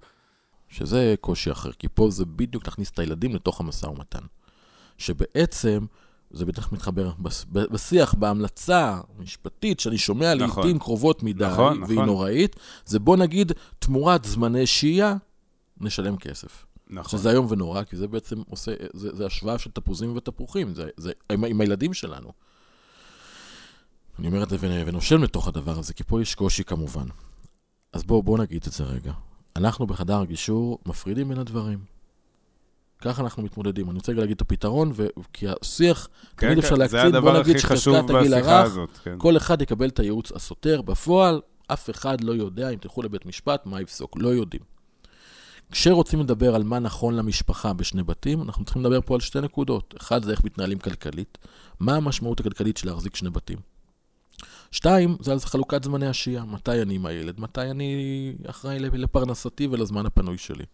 שזה 0.67 1.15
קושי 1.21 1.51
אחר, 1.51 1.71
כי 1.71 1.87
פה 1.93 2.09
זה 2.09 2.25
בדיוק 2.25 2.67
להכניס 2.67 2.89
את 2.89 2.99
הילדים 2.99 3.35
לתוך 3.35 3.59
המשא 3.59 3.85
ומתן. 3.85 4.23
שבעצם, 4.97 5.85
זה 6.31 6.45
בטח 6.45 6.71
מתחבר 6.71 7.11
בשיח, 7.51 8.13
בהמלצה 8.13 8.99
המשפטית 9.17 9.79
שאני 9.79 9.97
שומע 9.97 10.35
נכון. 10.35 10.63
לעיתים 10.63 10.79
קרובות 10.79 11.23
מדי, 11.23 11.45
נכון, 11.45 11.83
והיא 11.83 11.95
נכון. 11.95 12.05
נוראית, 12.05 12.55
זה 12.85 12.99
בוא 12.99 13.17
נגיד, 13.17 13.51
תמורת 13.79 14.25
זמני 14.25 14.67
שהייה, 14.67 15.15
נשלם 15.81 16.17
כסף. 16.17 16.65
נכון. 16.89 17.19
שזה 17.19 17.31
איום 17.31 17.45
ונורא, 17.49 17.83
כי 17.83 17.95
זה 17.95 18.07
בעצם 18.07 18.41
עושה, 18.49 18.71
זה, 18.93 19.15
זה 19.15 19.25
השוואה 19.25 19.57
של 19.57 19.71
תפוזים 19.71 20.15
ותפוחים, 20.15 20.73
זה, 20.73 20.89
זה 20.97 21.11
עם, 21.31 21.43
עם 21.43 21.61
הילדים 21.61 21.93
שלנו. 21.93 22.31
אני 24.19 24.27
אומר 24.27 24.43
את 24.43 24.49
זה 24.49 24.57
ונושם 24.61 25.23
לתוך 25.23 25.47
הדבר 25.47 25.79
הזה, 25.79 25.93
כי 25.93 26.03
פה 26.03 26.21
יש 26.21 26.35
קושי 26.35 26.63
כמובן. 26.63 27.05
אז 27.93 28.03
בואו 28.03 28.23
בוא 28.23 28.37
נגיד 28.37 28.63
את 28.67 28.73
זה 28.73 28.83
רגע. 28.83 29.13
אנחנו 29.55 29.87
בחדר 29.87 30.19
הגישור 30.19 30.79
מפרידים 30.85 31.29
בין 31.29 31.39
הדברים. 31.39 31.79
ככה 33.01 33.21
אנחנו 33.21 33.43
מתמודדים. 33.43 33.89
אני 33.89 33.95
רוצה 33.97 34.11
רגע 34.11 34.21
להגיד 34.21 34.35
את 34.35 34.41
הפתרון, 34.41 34.91
ו... 34.95 35.07
כי 35.33 35.45
השיח, 35.49 36.07
כן, 36.37 36.47
תמיד 36.47 36.59
כן, 36.59 36.63
אפשר 36.63 36.75
להקצין, 36.75 37.21
בוא 37.21 37.39
נגיד 37.39 37.57
שחזקת 37.57 38.09
הגיל 38.09 38.33
הרך, 38.33 38.73
כן. 39.03 39.15
כל 39.17 39.37
אחד 39.37 39.61
יקבל 39.61 39.87
את 39.87 39.99
הייעוץ 39.99 40.31
הסותר. 40.31 40.81
בפועל, 40.81 41.41
אף 41.67 41.89
אחד 41.89 42.21
לא 42.21 42.31
יודע, 42.31 42.69
אם 42.69 42.77
תלכו 42.77 43.01
לבית 43.01 43.25
משפט, 43.25 43.65
מה 43.65 43.81
יפסוק. 43.81 44.17
לא 44.19 44.29
יודעים. 44.29 44.61
כשרוצים 45.71 46.19
לדבר 46.19 46.55
על 46.55 46.63
מה 46.63 46.79
נכון 46.79 47.15
למשפחה 47.15 47.73
בשני 47.73 48.03
בתים, 48.03 48.41
אנחנו 48.41 48.65
צריכים 48.65 48.81
לדבר 48.81 49.01
פה 49.01 49.13
על 49.13 49.19
שתי 49.19 49.41
נקודות. 49.41 49.93
אחד 49.97 50.23
זה 50.23 50.31
איך 50.31 50.43
מתנהלים 50.43 50.79
כלכלית, 50.79 51.37
מה 51.79 51.95
המשמעות 51.95 52.39
הכלכלית 52.39 52.77
של 52.77 52.87
להחזיק 52.89 53.15
שני 53.15 53.29
בתים. 53.29 53.74
שתיים, 54.75 55.17
זה 55.19 55.31
על 55.31 55.39
חלוקת 55.39 55.83
זמני 55.83 56.07
השהייה. 56.07 56.45
מתי 56.45 56.81
אני 56.81 56.95
עם 56.95 57.05
הילד, 57.05 57.39
מתי 57.39 57.61
אני 57.61 58.33
אחראי 58.47 58.79
לפרנסתי 58.79 59.67
ולזמן 59.71 60.05
הפנוי 60.05 60.37
שלי. 60.37 60.65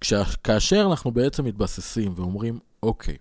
כשה, 0.00 0.24
כאשר 0.44 0.86
אנחנו 0.90 1.10
בעצם 1.10 1.44
מתבססים 1.44 2.12
ואומרים, 2.16 2.58
אוקיי, 2.82 3.16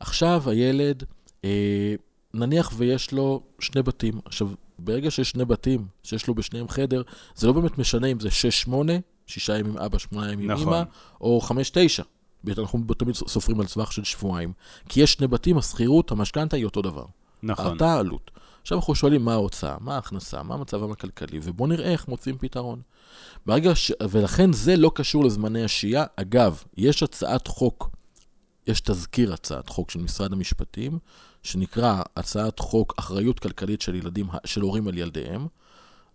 עכשיו 0.00 0.42
הילד, 0.46 1.04
אה, 1.44 1.94
נניח 2.34 2.72
ויש 2.76 3.12
לו 3.12 3.42
שני 3.58 3.82
בתים. 3.82 4.20
עכשיו, 4.24 4.48
ברגע 4.78 5.10
שיש 5.10 5.30
שני 5.30 5.44
בתים, 5.44 5.86
שיש 6.02 6.26
לו 6.26 6.34
בשניהם 6.34 6.68
חדר, 6.68 7.02
זה 7.34 7.46
לא 7.46 7.52
באמת 7.52 7.78
משנה 7.78 8.06
אם 8.06 8.20
זה 8.20 8.28
6-8, 8.68 8.72
שישה 9.26 9.58
ימים 9.58 9.78
אבא, 9.78 9.98
שמונה 9.98 10.32
ימים 10.32 10.50
נכון. 10.50 10.68
אמא, 10.68 10.82
או 11.20 11.40
5-9. 11.42 12.02
אנחנו 12.58 12.84
תמיד 12.98 13.14
סופרים 13.14 13.60
על 13.60 13.66
טווח 13.66 13.90
של 13.90 14.04
שבועיים. 14.04 14.52
כי 14.88 15.00
יש 15.00 15.12
שני 15.12 15.26
בתים, 15.26 15.58
השכירות, 15.58 16.10
המשכנתה 16.10 16.56
היא 16.56 16.64
אותו 16.64 16.82
דבר. 16.82 17.04
נכון. 17.42 17.66
אותה 17.66 17.98
עלות. 17.98 18.30
עכשיו 18.66 18.78
אנחנו 18.78 18.94
שואלים 18.94 19.24
מה 19.24 19.32
ההוצאה, 19.32 19.76
מה 19.80 19.94
ההכנסה, 19.94 20.42
מה 20.42 20.54
המצבם 20.54 20.92
הכלכלי, 20.92 21.40
ובואו 21.42 21.68
נראה 21.68 21.90
איך 21.92 22.08
מוצאים 22.08 22.38
פתרון. 22.38 22.80
ברגע 23.46 23.74
ש... 23.74 23.92
ולכן 24.10 24.52
זה 24.52 24.76
לא 24.76 24.92
קשור 24.94 25.24
לזמני 25.24 25.64
השהייה. 25.64 26.04
אגב, 26.16 26.62
יש 26.76 27.02
הצעת 27.02 27.46
חוק, 27.46 27.90
יש 28.66 28.80
תזכיר 28.80 29.32
הצעת 29.32 29.68
חוק 29.68 29.90
של 29.90 30.00
משרד 30.00 30.32
המשפטים, 30.32 30.98
שנקרא 31.42 32.02
הצעת 32.16 32.58
חוק 32.58 32.94
אחריות 32.98 33.38
כלכלית 33.38 33.80
של 33.80 33.94
ילדים, 33.94 34.26
של 34.44 34.60
הורים 34.60 34.88
על 34.88 34.98
ילדיהם. 34.98 35.46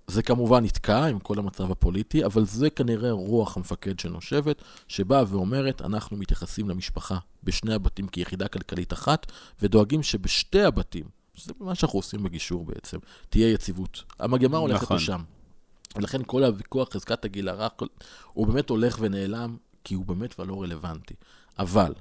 זה 0.08 0.24
כמובן 0.24 0.64
נתקע 0.64 1.06
עם 1.06 1.20
כל 1.20 1.40
המצב 1.40 1.72
הפוליטי, 1.72 2.26
אבל 2.26 2.46
זה 2.46 2.70
כנראה 2.70 3.12
רוח 3.12 3.58
המפקד 3.58 4.00
שנושבת, 4.00 4.62
שבאה 4.88 5.24
ואומרת, 5.28 5.82
אנחנו 5.82 6.18
מתייחסים 6.18 6.70
למשפחה 6.70 7.18
בשני 7.44 7.74
הבתים 7.74 8.08
כיחידה 8.08 8.48
כלכלית 8.48 8.94
אחת, 8.94 9.32
ודואגים 9.62 10.04
שבשתי 10.04 10.62
הבתים, 10.62 11.21
שזה 11.34 11.54
מה 11.60 11.76
שאנחנו 11.76 12.00
עושים 12.00 12.24
בגישור 12.24 12.66
בעצם, 12.66 12.98
תהיה 13.30 13.52
יציבות. 13.52 14.04
המגמה 14.20 14.58
הולכת 14.58 14.84
נכון. 14.84 14.98
לשם. 14.98 15.24
ולכן 15.96 16.22
כל 16.26 16.44
הוויכוח, 16.44 16.90
חזקת 16.94 17.26
הגיל 17.26 17.50
הרך, 17.50 17.72
הוא 18.34 18.48
באמת 18.48 18.70
הולך 18.70 18.98
ונעלם, 19.02 19.58
כי 19.84 19.94
הוא 19.94 20.06
באמת 20.06 20.34
כבר 20.34 20.44
לא 20.44 20.62
רלוונטי. 20.62 21.14
אבל, 21.60 21.94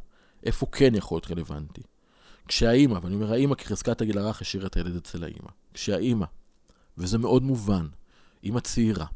איפה 0.45 0.67
כן 0.73 0.95
יכול 0.95 1.17
להיות 1.17 1.31
רלוונטי? 1.31 1.83
כשהאימא, 2.49 2.99
ואני 3.03 3.15
אומר 3.15 3.33
האימא 3.33 3.55
כי 3.55 3.65
חזקת 3.65 4.01
הגיל 4.01 4.19
הרך 4.19 4.41
השאירה 4.41 4.67
את 4.67 4.77
הילד 4.77 4.97
אצל 4.97 5.25
האימא, 5.25 5.51
כשהאימא, 5.75 6.27
וזה 6.99 7.19
מאוד 7.19 7.43
מובן, 7.43 7.87
אימא 8.45 8.61
צעירה, 8.61 9.07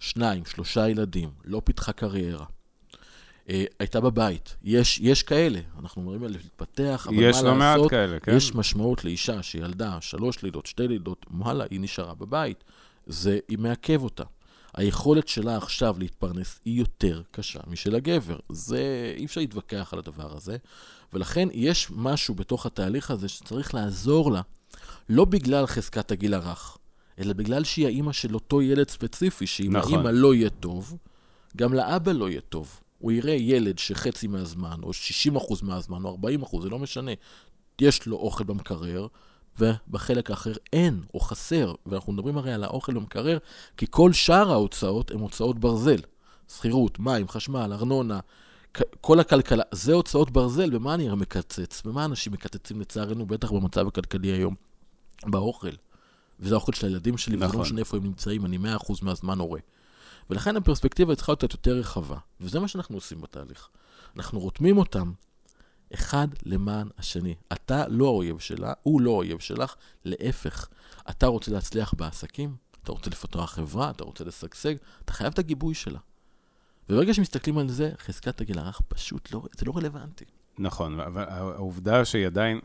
שניים, 0.00 0.44
שלושה 0.44 0.88
ילדים, 0.88 1.30
לא 1.44 1.62
פיתחה 1.64 1.92
קריירה, 1.92 2.46
הייתה 3.78 4.00
בבית. 4.00 4.56
יש, 4.62 4.98
יש 4.98 5.22
כאלה, 5.22 5.60
אנחנו 5.80 6.02
אומרים 6.02 6.24
על 6.24 6.30
להתפתח, 6.30 7.06
אבל 7.08 7.16
מה 7.16 7.22
לעשות, 7.22 7.42
יש 7.42 7.46
לא 7.46 7.54
מעט 7.54 7.80
כאלה, 7.90 8.20
כן. 8.20 8.36
יש 8.36 8.54
משמעות 8.54 9.04
לאישה 9.04 9.42
שילדה 9.42 9.98
שלוש 10.00 10.42
לידות, 10.42 10.66
שתי 10.66 10.88
לידות, 10.88 11.26
וואלה, 11.30 11.64
היא 11.70 11.80
נשארה 11.80 12.14
בבית. 12.14 12.64
זה, 13.06 13.38
היא 13.48 13.58
מעכב 13.58 14.02
אותה. 14.02 14.24
היכולת 14.74 15.28
שלה 15.28 15.56
עכשיו 15.56 15.96
להתפרנס 15.98 16.60
היא 16.64 16.78
יותר 16.78 17.22
קשה 17.30 17.60
משל 17.66 17.94
הגבר. 17.94 18.38
זה, 18.48 19.14
אי 19.16 19.24
אפשר 19.24 19.40
להתווכח 19.40 19.88
על 19.92 19.98
הדבר 19.98 20.36
הזה. 20.36 20.56
ולכן 21.12 21.48
יש 21.52 21.88
משהו 21.90 22.34
בתוך 22.34 22.66
התהליך 22.66 23.10
הזה 23.10 23.28
שצריך 23.28 23.74
לעזור 23.74 24.32
לה, 24.32 24.40
לא 25.08 25.24
בגלל 25.24 25.66
חזקת 25.66 26.10
הגיל 26.10 26.34
הרך, 26.34 26.78
אלא 27.18 27.32
בגלל 27.32 27.64
שהיא 27.64 27.86
האימא 27.86 28.12
של 28.12 28.34
אותו 28.34 28.62
ילד 28.62 28.90
ספציפי, 28.90 29.46
שאם 29.46 29.76
נכון. 29.76 29.94
האימא 29.94 30.08
לא 30.08 30.34
יהיה 30.34 30.50
טוב, 30.50 30.96
גם 31.56 31.74
לאבא 31.74 32.12
לא 32.12 32.28
יהיה 32.28 32.40
טוב. 32.40 32.80
הוא 33.02 33.12
יראה 33.12 33.32
ילד 33.32 33.78
שחצי 33.78 34.26
מהזמן, 34.26 34.76
או 34.82 34.90
60% 35.34 35.54
מהזמן, 35.62 36.04
או 36.04 36.18
40%, 36.42 36.62
זה 36.62 36.68
לא 36.68 36.78
משנה, 36.78 37.10
יש 37.80 38.06
לו 38.06 38.16
אוכל 38.16 38.44
במקרר, 38.44 39.06
ובחלק 39.58 40.30
האחר 40.30 40.52
אין, 40.72 41.02
או 41.14 41.20
חסר. 41.20 41.74
ואנחנו 41.86 42.12
מדברים 42.12 42.38
הרי 42.38 42.52
על 42.52 42.64
האוכל 42.64 42.94
במקרר, 42.94 43.38
כי 43.76 43.86
כל 43.90 44.12
שאר 44.12 44.52
ההוצאות 44.52 45.10
הן 45.10 45.18
הוצאות 45.18 45.58
ברזל. 45.58 46.00
שכירות, 46.48 46.98
מים, 46.98 47.28
חשמל, 47.28 47.72
ארנונה, 47.72 48.20
כל 49.00 49.20
הכלכלה. 49.20 49.62
זה 49.72 49.92
הוצאות 49.92 50.30
ברזל, 50.30 50.70
במה 50.70 50.94
אני 50.94 51.08
מקצץ? 51.08 51.82
במה 51.84 52.04
אנשים 52.04 52.32
מקצצים 52.32 52.80
לצערנו, 52.80 53.26
בטח 53.26 53.52
במצב 53.52 53.86
הכלכלי 53.86 54.28
היום? 54.28 54.54
באוכל. 55.26 55.70
וזה 56.40 56.54
האוכל 56.54 56.72
של 56.72 56.86
הילדים 56.86 57.18
שלי, 57.18 57.36
נכון. 57.36 57.48
וזה 57.48 57.56
לא 57.56 57.62
משנה 57.62 57.80
איפה 57.80 57.96
הם 57.96 58.02
נמצאים, 58.02 58.46
אני 58.46 58.58
100% 58.58 58.92
מהזמן 59.02 59.38
הורה. 59.38 59.60
ולכן 60.32 60.56
הפרספקטיבה 60.56 61.16
צריכה 61.16 61.32
להיות 61.32 61.42
יותר 61.42 61.72
רחבה, 61.72 62.16
וזה 62.40 62.60
מה 62.60 62.68
שאנחנו 62.68 62.96
עושים 62.96 63.20
בתהליך. 63.20 63.68
אנחנו 64.16 64.40
רותמים 64.40 64.78
אותם 64.78 65.12
אחד 65.94 66.28
למען 66.42 66.88
השני. 66.98 67.34
אתה 67.52 67.84
לא 67.88 68.06
האויב 68.06 68.38
שלה, 68.38 68.72
הוא 68.82 69.00
לא 69.00 69.10
האויב 69.10 69.38
שלך, 69.38 69.74
להפך. 70.04 70.68
אתה 71.10 71.26
רוצה 71.26 71.50
להצליח 71.50 71.94
בעסקים, 71.94 72.56
אתה 72.82 72.92
רוצה 72.92 73.10
לפתוח 73.10 73.50
חברה, 73.50 73.90
אתה 73.90 74.04
רוצה 74.04 74.24
לשגשג, 74.24 74.74
אתה 75.04 75.12
חייב 75.12 75.32
את 75.32 75.38
הגיבוי 75.38 75.74
שלה. 75.74 75.98
וברגע 76.88 77.14
שמסתכלים 77.14 77.58
על 77.58 77.68
זה, 77.68 77.90
חזקת 77.98 78.40
הגיל 78.40 78.58
הרך 78.58 78.80
פשוט 78.88 79.32
לא, 79.32 79.42
זה 79.58 79.66
לא 79.66 79.72
רלוונטי. 79.76 80.24
נכון, 80.58 81.00
אבל 81.00 81.24
העובדה 81.28 82.04
שהיא 82.04 82.26
עדיין 82.26 82.60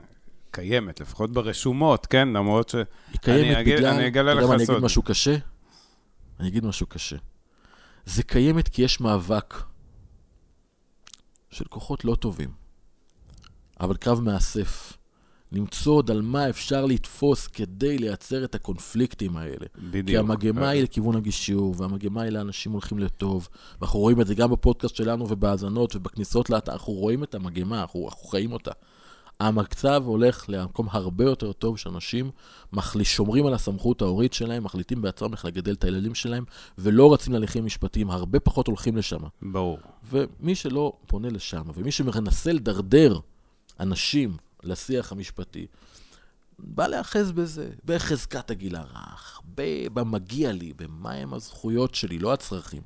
קיימת, 0.52 1.00
לפחות 1.00 1.32
ברשומות, 1.32 2.06
כן? 2.06 2.28
למרות 2.28 2.70
ש... 2.70 2.76
היא 2.76 3.20
קיימת 3.22 3.56
אני 3.56 3.66
בגלל... 3.66 3.86
אני 3.86 4.08
אגלה 4.08 4.34
לך 4.34 4.44
סוד. 4.44 4.52
אני 4.52 4.64
אגיד 4.64 4.78
משהו 4.78 5.02
קשה? 5.02 5.38
אני 6.40 6.48
אגיד 6.48 6.66
משהו 6.66 6.88
קשה. 6.88 7.16
זה 8.08 8.24
קיימת 8.24 8.68
כי 8.68 8.82
יש 8.82 9.00
מאבק 9.02 9.54
של 11.50 11.66
כוחות 11.66 12.06
לא 12.06 12.16
טובים, 12.16 12.52
אבל 13.80 13.98
קרב 13.98 14.20
מאסף 14.20 14.94
למצוא 15.52 15.94
עוד 15.94 16.12
על 16.12 16.22
מה 16.22 16.50
אפשר 16.50 16.86
לתפוס 16.86 17.48
כדי 17.48 17.98
לייצר 17.98 18.44
את 18.44 18.56
הקונפליקטים 18.56 19.38
האלה. 19.38 19.66
בדיוק. 19.78 20.08
כי 20.08 20.18
המגמה 20.18 20.70
היא 20.70 20.84
לכיוון 20.84 21.16
הגישור, 21.16 21.76
והמגמה 21.78 22.22
היא 22.22 22.32
לאנשים 22.32 22.72
הולכים 22.72 23.00
לטוב, 23.00 23.50
ואנחנו 23.80 24.00
רואים 24.00 24.22
את 24.22 24.28
זה 24.28 24.36
גם 24.36 24.52
בפודקאסט 24.52 24.96
שלנו 24.96 25.30
ובהאזנות 25.30 25.96
ובכניסות 25.96 26.50
לאתר, 26.50 26.74
אנחנו 26.74 26.94
רואים 26.94 27.24
את 27.24 27.36
המגמה, 27.36 27.82
אנחנו, 27.82 28.08
אנחנו 28.10 28.28
חיים 28.28 28.52
אותה. 28.52 28.72
המצב 29.40 30.04
הולך 30.06 30.46
למקום 30.48 30.88
הרבה 30.92 31.24
יותר 31.24 31.54
טוב, 31.54 31.78
שאנשים 31.78 32.32
שומרים 33.04 33.46
על 33.46 33.54
הסמכות 33.54 34.02
ההורית 34.02 34.34
שלהם, 34.34 34.64
מחליטים 34.64 35.02
בעצמם 35.02 35.34
איך 35.34 35.46
לגדל 35.46 35.74
את 35.74 35.84
הילדים 35.84 36.16
שלהם, 36.16 36.44
ולא 36.78 37.14
רצים 37.14 37.34
להליכים 37.34 37.66
משפטיים, 37.66 38.12
הרבה 38.12 38.40
פחות 38.40 38.68
הולכים 38.68 38.98
לשם. 38.98 39.20
ברור. 39.42 39.80
ומי 40.10 40.56
שלא 40.56 40.94
פונה 41.08 41.30
לשם, 41.30 41.64
ומי 41.76 41.92
שמנסה 41.92 42.54
לדרדר 42.54 43.20
אנשים 43.80 44.38
לשיח 44.64 45.12
המשפטי, 45.12 45.68
בא 46.60 46.88
להיאחז 46.88 47.32
בזה, 47.32 47.70
בחזקת 47.86 48.52
הגיל 48.52 48.76
הרך, 48.76 49.42
במגיע 49.94 50.52
לי, 50.52 50.74
במהם 50.78 51.34
הזכויות 51.34 51.96
שלי, 51.96 52.20
לא 52.20 52.34
הצרכים. 52.34 52.82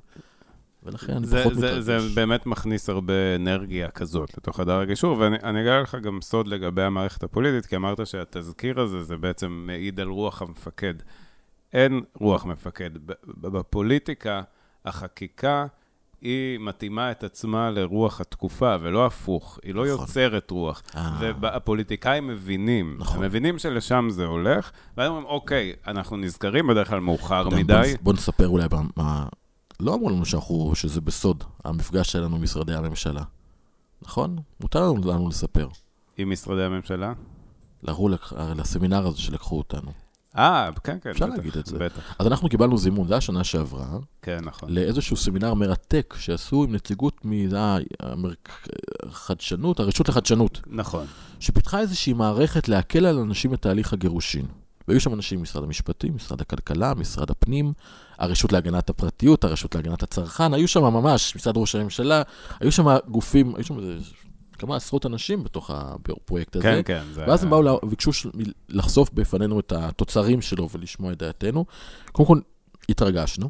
ולכן 0.84 1.24
זה, 1.24 1.40
פחות 1.44 1.54
זה, 1.54 1.68
מתרגש. 1.68 1.84
זה 1.84 1.98
באמת 2.16 2.46
מכניס 2.46 2.90
הרבה 2.90 3.36
אנרגיה 3.36 3.90
כזאת 3.90 4.38
לתוך 4.38 4.60
הדר 4.60 4.80
הגישור, 4.80 5.18
ואני 5.20 5.38
אני 5.44 5.62
אגלה 5.62 5.82
לך 5.82 5.96
גם 5.96 6.22
סוד 6.22 6.48
לגבי 6.48 6.82
המערכת 6.82 7.24
הפוליטית, 7.24 7.66
כי 7.66 7.76
אמרת 7.76 8.08
שהתזכיר 8.08 8.80
הזה, 8.80 9.04
זה 9.04 9.18
בעצם 9.18 9.64
מעיד 9.68 10.00
על 10.00 10.08
רוח 10.08 10.42
המפקד. 10.42 10.94
אין 11.74 12.02
רוח 12.14 12.46
מפקד. 12.46 12.90
בפוליטיקה, 13.38 14.42
החקיקה, 14.86 15.66
היא 16.22 16.60
מתאימה 16.60 17.12
את 17.12 17.24
עצמה 17.24 17.70
לרוח 17.70 18.22
התקופה, 18.22 18.76
ולא 18.82 19.06
הפוך. 19.06 19.60
היא 19.64 19.76
לא 19.76 19.86
נכון. 19.86 20.00
יוצרת 20.00 20.52
רוח. 20.52 20.82
אה. 20.96 21.34
והפוליטיקאים 21.42 22.28
מבינים, 22.28 22.96
נכון. 23.00 23.18
הם 23.18 23.24
מבינים 23.24 23.60
שלשם 23.60 24.08
זה 24.10 24.26
הולך, 24.26 24.72
ואז 24.98 25.10
אומרים, 25.10 25.26
אוקיי, 25.26 25.74
אנחנו 25.88 26.18
נזכרים 26.18 26.68
בדרך 26.68 26.88
כלל 26.90 27.00
מאוחר 27.00 27.50
מדי. 27.50 27.82
בוא, 27.96 28.04
בוא 28.04 28.14
נספר 28.14 28.48
אולי 28.48 28.68
מה... 28.96 29.26
לא 29.82 29.94
אמרו 29.94 30.10
לנו 30.10 30.26
שאנחנו, 30.26 30.72
שזה 30.76 31.02
בסוד, 31.02 31.44
המפגש 31.66 32.12
שלנו 32.12 32.36
עם 32.36 32.44
משרדי 32.44 32.74
הממשלה. 32.76 33.24
נכון? 34.02 34.38
מותר 34.60 34.80
לנו, 34.92 35.12
לנו 35.12 35.30
לספר. 35.30 35.68
עם 36.18 36.30
משרדי 36.32 36.64
הממשלה? 36.64 37.14
לרו, 37.84 38.10
לק- 38.10 38.34
לסמינר 38.34 39.08
הזה 39.08 39.18
שלקחו 39.22 39.58
אותנו. 39.58 39.92
אה, 40.38 40.70
כן, 40.84 40.98
כן. 41.02 41.10
אפשר 41.10 41.26
בטח, 41.26 41.36
להגיד 41.38 41.58
את 41.58 41.66
זה. 41.66 41.78
בטח, 41.80 42.16
אז 42.20 42.28
אנחנו 42.28 42.50
קיבלנו 42.50 42.78
זימון, 42.78 43.08
זה 43.08 43.14
היה 43.14 43.22
שנה 43.22 43.44
שעברה, 43.44 43.98
כן, 44.22 44.40
נכון. 44.44 44.70
לאיזשהו 44.74 45.18
סמינר 45.18 45.54
מרתק 45.54 46.14
שעשו 46.20 46.64
עם 46.64 46.72
נציגות 46.76 47.26
מהחדשנות, 49.06 49.80
הרשות 49.80 50.10
לחדשנות, 50.10 50.62
נכון. 50.68 51.06
שפיתחה 51.40 51.80
איזושהי 51.80 52.14
מערכת 52.14 52.68
להקל 52.70 53.06
על 53.06 53.20
אנשים 53.20 53.54
את 53.54 53.62
תהליך 53.62 53.94
הגירושין. 53.94 54.46
והיו 54.88 55.00
שם 55.02 55.14
אנשים 55.14 55.40
ממשרד 55.40 55.64
המשפטים, 55.64 56.16
משרד 56.16 56.42
הכלכלה, 56.42 56.94
משרד 56.94 57.32
הפנים, 57.32 57.74
הרשות 58.22 58.52
להגנת 58.52 58.90
הפרטיות, 58.90 59.44
הרשות 59.44 59.76
להגנת 59.76 60.04
הצרכן, 60.04 60.54
היו 60.54 60.68
שם 60.68 60.84
ממש, 60.84 61.36
משרד 61.36 61.58
ראש 61.58 61.76
הממשלה, 61.76 62.22
היו 62.60 62.72
שם 62.72 62.86
גופים, 63.08 63.56
היו 63.56 63.64
שם 63.64 63.78
כמה 64.60 64.76
עשרות 64.76 65.06
אנשים 65.06 65.44
בתוך 65.44 65.72
הפרויקט 65.74 66.56
הזה. 66.56 66.64
כן, 66.64 66.82
כן. 66.86 67.04
זה 67.14 67.26
ואז 67.28 67.44
הם 67.44 67.50
באו 67.50 67.80
וביקשו 67.84 68.14
של- 68.14 68.30
לחשוף 68.70 69.10
בפנינו 69.14 69.60
את 69.60 69.72
התוצרים 69.72 70.42
שלו 70.42 70.70
ולשמוע 70.72 71.12
את 71.12 71.18
דעתנו. 71.18 71.66
קודם 72.12 72.28
כל, 72.28 72.40
התרגשנו. 72.90 73.50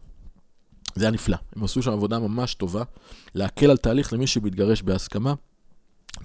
זה 0.96 1.06
היה 1.06 1.12
נפלא. 1.12 1.38
הם 1.56 1.64
עשו 1.64 1.82
שם 1.82 1.92
עבודה 1.92 2.20
ממש 2.20 2.54
טובה, 2.56 2.84
להקל 3.36 3.70
על 3.72 3.78
תהליך 3.78 4.14
למי 4.14 4.28
שמתגרש 4.28 4.82
בהסכמה. 4.82 5.34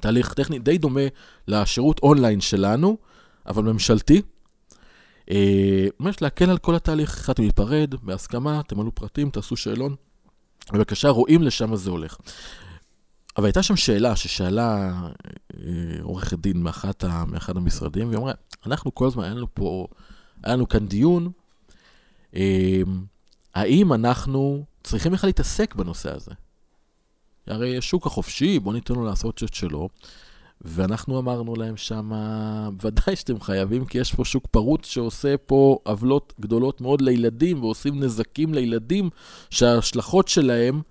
תהליך 0.00 0.32
טכני 0.34 0.58
די 0.58 0.78
דומה 0.78 1.00
לשירות 1.48 2.00
אונליין 2.02 2.40
שלנו, 2.40 2.96
אבל 3.46 3.62
ממשלתי. 3.62 4.22
אה, 5.30 5.86
ממש 6.00 6.22
להקל 6.22 6.50
על 6.50 6.58
כל 6.58 6.74
התהליך, 6.74 7.18
החלטתם 7.18 7.42
להיפרד, 7.42 7.94
בהסכמה, 8.02 8.62
תמלאו 8.62 8.94
פרטים, 8.94 9.30
תעשו 9.30 9.56
שאלון. 9.56 9.94
בבקשה, 10.72 11.08
רואים 11.08 11.42
לשם 11.42 11.76
זה 11.76 11.90
הולך. 11.90 12.16
אבל 13.36 13.46
הייתה 13.46 13.62
שם 13.62 13.76
שאלה 13.76 14.16
ששאלה 14.16 15.00
אה, 15.54 15.62
עורכת 16.02 16.38
דין 16.38 16.62
מאחת 16.62 17.04
ה, 17.04 17.24
מאחד 17.24 17.56
המשרדים, 17.56 18.08
והיא 18.08 18.18
אמרה, 18.18 18.32
אנחנו 18.66 18.94
כל 18.94 19.06
הזמן, 19.06 19.24
היה 19.24 19.34
לנו 19.34 19.54
פה, 19.54 19.86
היה 20.42 20.54
לנו 20.54 20.68
כאן 20.68 20.86
דיון, 20.86 21.30
אה, 22.34 22.82
האם 23.54 23.92
אנחנו 23.92 24.64
צריכים 24.84 25.12
בכלל 25.12 25.28
להתעסק 25.28 25.74
בנושא 25.74 26.14
הזה? 26.14 26.30
הרי 27.46 27.78
השוק 27.78 28.06
החופשי, 28.06 28.58
בואו 28.58 28.74
ניתן 28.74 28.94
לו 28.94 29.04
לעשות 29.04 29.42
את 29.42 29.54
שלו, 29.54 29.88
ואנחנו 30.60 31.18
אמרנו 31.18 31.54
להם 31.56 31.76
שמה, 31.76 32.68
ודאי 32.82 33.16
שאתם 33.16 33.40
חייבים, 33.40 33.84
כי 33.84 33.98
יש 33.98 34.14
פה 34.14 34.24
שוק 34.24 34.46
פרוץ 34.46 34.86
שעושה 34.86 35.36
פה 35.36 35.78
עוולות 35.82 36.34
גדולות 36.40 36.80
מאוד 36.80 37.00
לילדים, 37.00 37.62
ועושים 37.62 38.00
נזקים 38.00 38.54
לילדים, 38.54 39.10
שההשלכות 39.50 40.28
שלהם, 40.28 40.82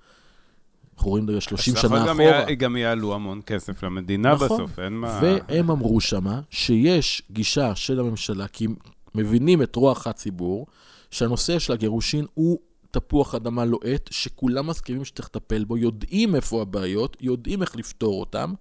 אנחנו 0.98 1.12
רואים 1.12 1.26
30 1.40 1.74
השלכות 1.74 1.78
שנה 1.92 2.00
גם 2.08 2.22
אחורה. 2.22 2.26
יע- 2.50 2.54
גם 2.54 2.78
יעלו 2.78 3.14
המון 3.16 3.42
כסף 3.46 3.84
למדינה 3.84 4.34
נכון. 4.34 4.48
בסוף, 4.48 4.80
אין 4.80 4.94
מה... 4.94 5.20
והם 5.24 5.72
אמרו 5.72 6.02
שמה 6.02 6.42
שיש 6.50 7.22
גישה 7.32 7.76
של 7.76 8.00
הממשלה, 8.00 8.48
כי 8.48 8.66
הם 8.66 8.76
מבינים 9.16 9.62
את 9.62 9.76
רוח 9.76 10.08
הציבור, 10.08 10.68
שהנושא 11.12 11.60
של 11.60 11.74
הגירושין 11.74 12.26
הוא 12.34 12.60
תפוח 12.92 13.36
אדמה 13.36 13.66
לוהט, 13.66 14.10
שכולם 14.12 14.68
מסכימים 14.68 15.06
שצריך 15.06 15.30
לטפל 15.36 15.64
בו, 15.64 15.78
יודעים 15.78 16.36
איפה 16.36 16.62
הבעיות, 16.62 17.18
יודעים 17.22 17.62
איך 17.62 17.76
לפתור 17.76 18.20
אותם, 18.20 18.54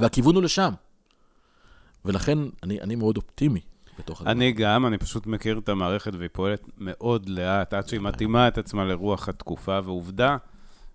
והכיוון 0.00 0.34
הוא 0.34 0.42
לשם. 0.42 0.72
ולכן 2.04 2.38
אני, 2.62 2.80
אני 2.80 2.94
מאוד 2.94 3.16
אופטימי 3.16 3.60
בתוך 3.98 4.20
הדבר. 4.20 4.32
אני 4.32 4.52
גם, 4.52 4.86
אני 4.86 4.98
פשוט 4.98 5.26
מכיר 5.26 5.58
את 5.58 5.68
המערכת 5.68 6.14
והיא 6.14 6.30
פועלת 6.32 6.62
מאוד 6.78 7.28
לאט, 7.28 7.74
עד 7.74 7.88
שהיא 7.88 8.00
מתאימה 8.00 8.48
את 8.48 8.58
עצמה 8.58 8.84
לרוח 8.84 9.28
התקופה, 9.28 9.78
ועובדה 9.84 10.36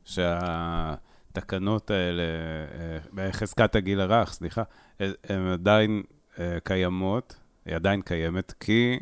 שהתקנות 0.06 1.92
האלה, 1.92 2.24
אה, 2.24 2.98
בחזקת 3.14 3.76
הגיל 3.76 4.02
הרך, 4.02 4.34
סליחה, 4.34 4.64
אה, 5.02 5.12
הן 5.30 5.48
עדיין 5.48 6.04
אה, 6.40 6.58
קיימות, 6.64 7.36
היא 7.66 7.76
עדיין 7.76 8.02
קיימת, 8.02 8.54
כי 8.60 9.00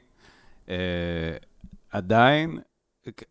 עדיין, 1.91 2.59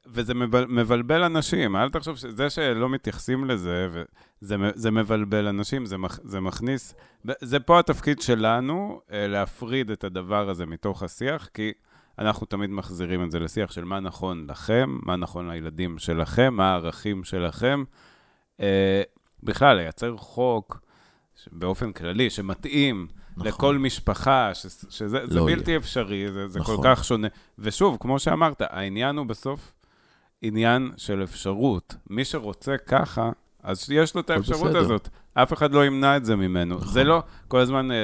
וזה 0.06 0.34
מבל, 0.34 0.66
מבלבל 0.68 1.22
אנשים, 1.22 1.76
אל 1.76 1.90
תחשוב 1.90 2.16
שזה 2.16 2.50
שלא 2.50 2.88
מתייחסים 2.88 3.44
לזה, 3.44 3.88
וזה 3.92 4.56
זה 4.74 4.90
מבלבל 4.90 5.46
אנשים, 5.46 5.86
זה, 5.86 5.98
מח, 5.98 6.18
זה 6.24 6.40
מכניס, 6.40 6.94
זה 7.40 7.60
פה 7.60 7.78
התפקיד 7.78 8.20
שלנו, 8.20 9.00
אה, 9.12 9.26
להפריד 9.26 9.90
את 9.90 10.04
הדבר 10.04 10.48
הזה 10.48 10.66
מתוך 10.66 11.02
השיח, 11.02 11.48
כי 11.54 11.72
אנחנו 12.18 12.46
תמיד 12.46 12.70
מחזירים 12.70 13.24
את 13.24 13.30
זה 13.30 13.40
לשיח 13.40 13.72
של 13.72 13.84
מה 13.84 14.00
נכון 14.00 14.46
לכם, 14.50 14.98
מה 15.02 15.16
נכון 15.16 15.50
לילדים 15.50 15.98
שלכם, 15.98 16.54
מה 16.54 16.70
הערכים 16.70 17.24
שלכם. 17.24 17.84
אה, 18.60 19.02
בכלל, 19.42 19.76
לייצר 19.76 20.16
חוק 20.16 20.80
באופן 21.52 21.92
כללי, 21.92 22.30
שמתאים 22.30 23.06
נכון. 23.40 23.52
לכל 23.52 23.78
משפחה, 23.78 24.50
ש, 24.54 24.66
שזה 24.90 25.18
זה 25.26 25.40
לא 25.40 25.46
בלתי 25.46 25.70
יהיה. 25.70 25.78
אפשרי, 25.78 26.32
זה, 26.32 26.48
זה 26.48 26.60
נכון. 26.60 26.76
כל 26.76 26.82
כך 26.84 27.04
שונה. 27.04 27.28
ושוב, 27.58 27.96
כמו 28.00 28.18
שאמרת, 28.18 28.62
העניין 28.70 29.16
הוא 29.16 29.26
בסוף 29.26 29.72
עניין 30.42 30.90
של 30.96 31.22
אפשרות. 31.22 31.94
מי 32.10 32.24
שרוצה 32.24 32.76
ככה, 32.78 33.30
אז 33.62 33.90
יש 33.90 34.14
לו 34.14 34.20
את 34.20 34.30
האפשרות 34.30 34.70
בסדר. 34.70 34.78
הזאת. 34.78 35.08
אף 35.34 35.52
אחד 35.52 35.72
לא 35.72 35.86
ימנע 35.86 36.16
את 36.16 36.24
זה 36.24 36.36
ממנו. 36.36 36.74
נכון. 36.74 36.88
זה 36.88 37.04
לא 37.04 37.22
כל 37.48 37.58
הזמן... 37.58 37.90
אה, 37.90 37.96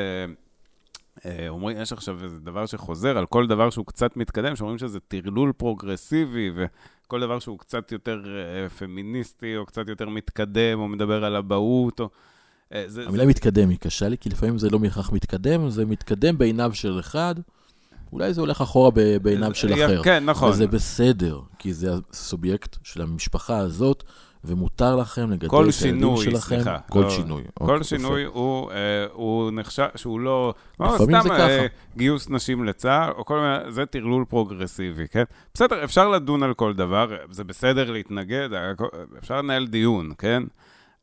אה, 1.26 1.48
אומרים, 1.48 1.76
יש 1.80 1.92
עכשיו 1.92 2.24
איזה 2.24 2.40
דבר 2.40 2.66
שחוזר 2.66 3.18
על 3.18 3.26
כל 3.26 3.46
דבר 3.46 3.70
שהוא 3.70 3.86
קצת 3.86 4.16
מתקדם, 4.16 4.56
שאומרים 4.56 4.78
שזה 4.78 5.00
טרלול 5.00 5.52
פרוגרסיבי, 5.52 6.50
וכל 6.54 7.20
דבר 7.20 7.38
שהוא 7.38 7.58
קצת 7.58 7.92
יותר 7.92 8.22
אה, 8.26 8.68
פמיניסטי, 8.68 9.56
או 9.56 9.66
קצת 9.66 9.88
יותר 9.88 10.08
מתקדם, 10.08 10.80
או 10.80 10.88
מדבר 10.88 11.24
על 11.24 11.36
אבהות, 11.36 12.00
או... 12.00 12.08
אה, 12.72 12.84
זה, 12.86 13.04
המילה 13.06 13.26
מתקדם 13.26 13.68
היא 13.68 13.78
קשה 13.78 14.08
לי, 14.08 14.18
כי 14.18 14.28
לפעמים 14.30 14.58
זה 14.58 14.70
לא 14.70 14.78
בהכרח 14.78 15.12
מתקדם, 15.12 15.70
זה 15.70 15.84
מתקדם 15.86 16.38
בעיניו 16.38 16.70
של 16.74 17.00
אחד, 17.00 17.34
אולי 18.12 18.34
זה 18.34 18.40
הולך 18.40 18.60
אחורה 18.60 18.90
בעיניו 19.22 19.54
של 19.54 19.72
אה, 19.72 19.86
אחר. 19.86 20.02
כן, 20.02 20.24
נכון. 20.24 20.50
וזה 20.50 20.66
בסדר, 20.66 21.40
כי 21.58 21.72
זה 21.72 21.90
הסובייקט 22.12 22.76
של 22.82 23.02
המשפחה 23.02 23.58
הזאת, 23.58 24.02
ומותר 24.44 24.96
לכם 24.96 25.30
לגדל 25.30 25.46
את 25.46 25.52
הילדים 25.52 25.72
שינוי, 25.72 26.24
שלכם. 26.24 26.56
סליחה, 26.56 26.78
כל 26.90 27.00
לא- 27.00 27.10
שינוי. 27.10 27.42
כל 27.54 27.64
אוקיי, 27.64 27.84
שינוי. 27.84 28.24
הוא, 28.24 28.70
אה, 28.70 28.76
הוא 29.12 29.50
נחשב, 29.50 29.86
שהוא 29.96 30.20
לא, 30.20 30.54
לא 30.80 30.94
לפעמים 30.94 31.20
סתם 31.20 31.28
זה 31.28 31.34
אה, 31.34 31.68
ככה. 31.68 31.76
גיוס 31.96 32.28
נשים 32.28 32.64
לצה"ל, 32.64 33.10
או 33.10 33.24
כל 33.24 33.40
מיני, 33.40 33.72
זה 33.72 33.86
טרלול 33.86 34.24
פרוגרסיבי, 34.28 35.08
כן? 35.08 35.22
בסדר, 35.54 35.84
אפשר 35.84 36.08
לדון 36.08 36.42
על 36.42 36.54
כל 36.54 36.74
דבר, 36.74 37.16
זה 37.30 37.44
בסדר 37.44 37.90
להתנגד, 37.90 38.48
אפשר 39.18 39.36
לנהל 39.42 39.66
דיון, 39.66 40.12
כן? 40.18 40.42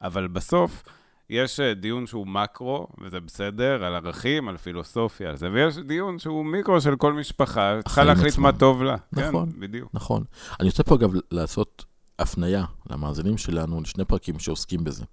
אבל 0.01 0.27
בסוף, 0.27 0.83
יש 1.33 1.59
אה, 1.59 1.73
דיון 1.73 2.07
שהוא 2.07 2.27
מקרו, 2.27 2.87
וזה 3.01 3.19
בסדר, 3.19 3.85
על 3.85 3.95
ערכים, 3.95 4.47
על 4.47 4.57
פילוסופיה, 4.57 5.29
על 5.29 5.35
זה, 5.35 5.49
ויש 5.51 5.77
דיון 5.77 6.19
שהוא 6.19 6.45
מיקרו 6.45 6.81
של 6.81 6.95
כל 6.95 7.13
משפחה, 7.13 7.79
צריכה 7.85 8.03
להחליט 8.03 8.33
עצמם. 8.33 8.43
מה 8.43 8.51
טוב 8.51 8.83
לה. 8.83 8.95
נכון. 9.13 9.51
כן, 9.51 9.59
בדיוק. 9.59 9.89
נכון. 9.93 10.23
אני 10.59 10.69
רוצה 10.69 10.83
פה 10.83 10.95
אגב 10.95 11.11
לעשות 11.31 11.85
הפנייה 12.19 12.65
למאזינים 12.89 13.37
שלנו 13.37 13.81
לשני 13.81 14.05
פרקים 14.05 14.39
שעוסקים 14.39 14.83
בזה. 14.83 15.03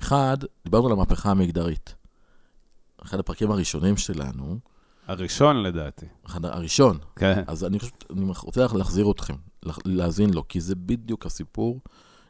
אחד, 0.00 0.36
דיברנו 0.64 0.86
על 0.86 0.92
המהפכה 0.92 1.30
המגדרית. 1.30 1.94
אחד 3.02 3.18
הפרקים 3.18 3.50
הראשונים 3.50 3.96
שלנו, 3.96 4.58
הראשון 5.06 5.62
לדעתי. 5.62 6.06
אחד 6.26 6.44
הראשון, 6.44 6.98
כן. 7.16 7.42
אז 7.46 7.64
אני 7.64 7.78
פשוט, 7.78 8.04
אני 8.10 8.32
רוצה 8.42 8.66
להחזיר 8.74 9.10
אתכם, 9.10 9.34
להאזין 9.84 10.34
לו, 10.34 10.48
כי 10.48 10.60
זה 10.60 10.74
בדיוק 10.74 11.26
הסיפור. 11.26 11.80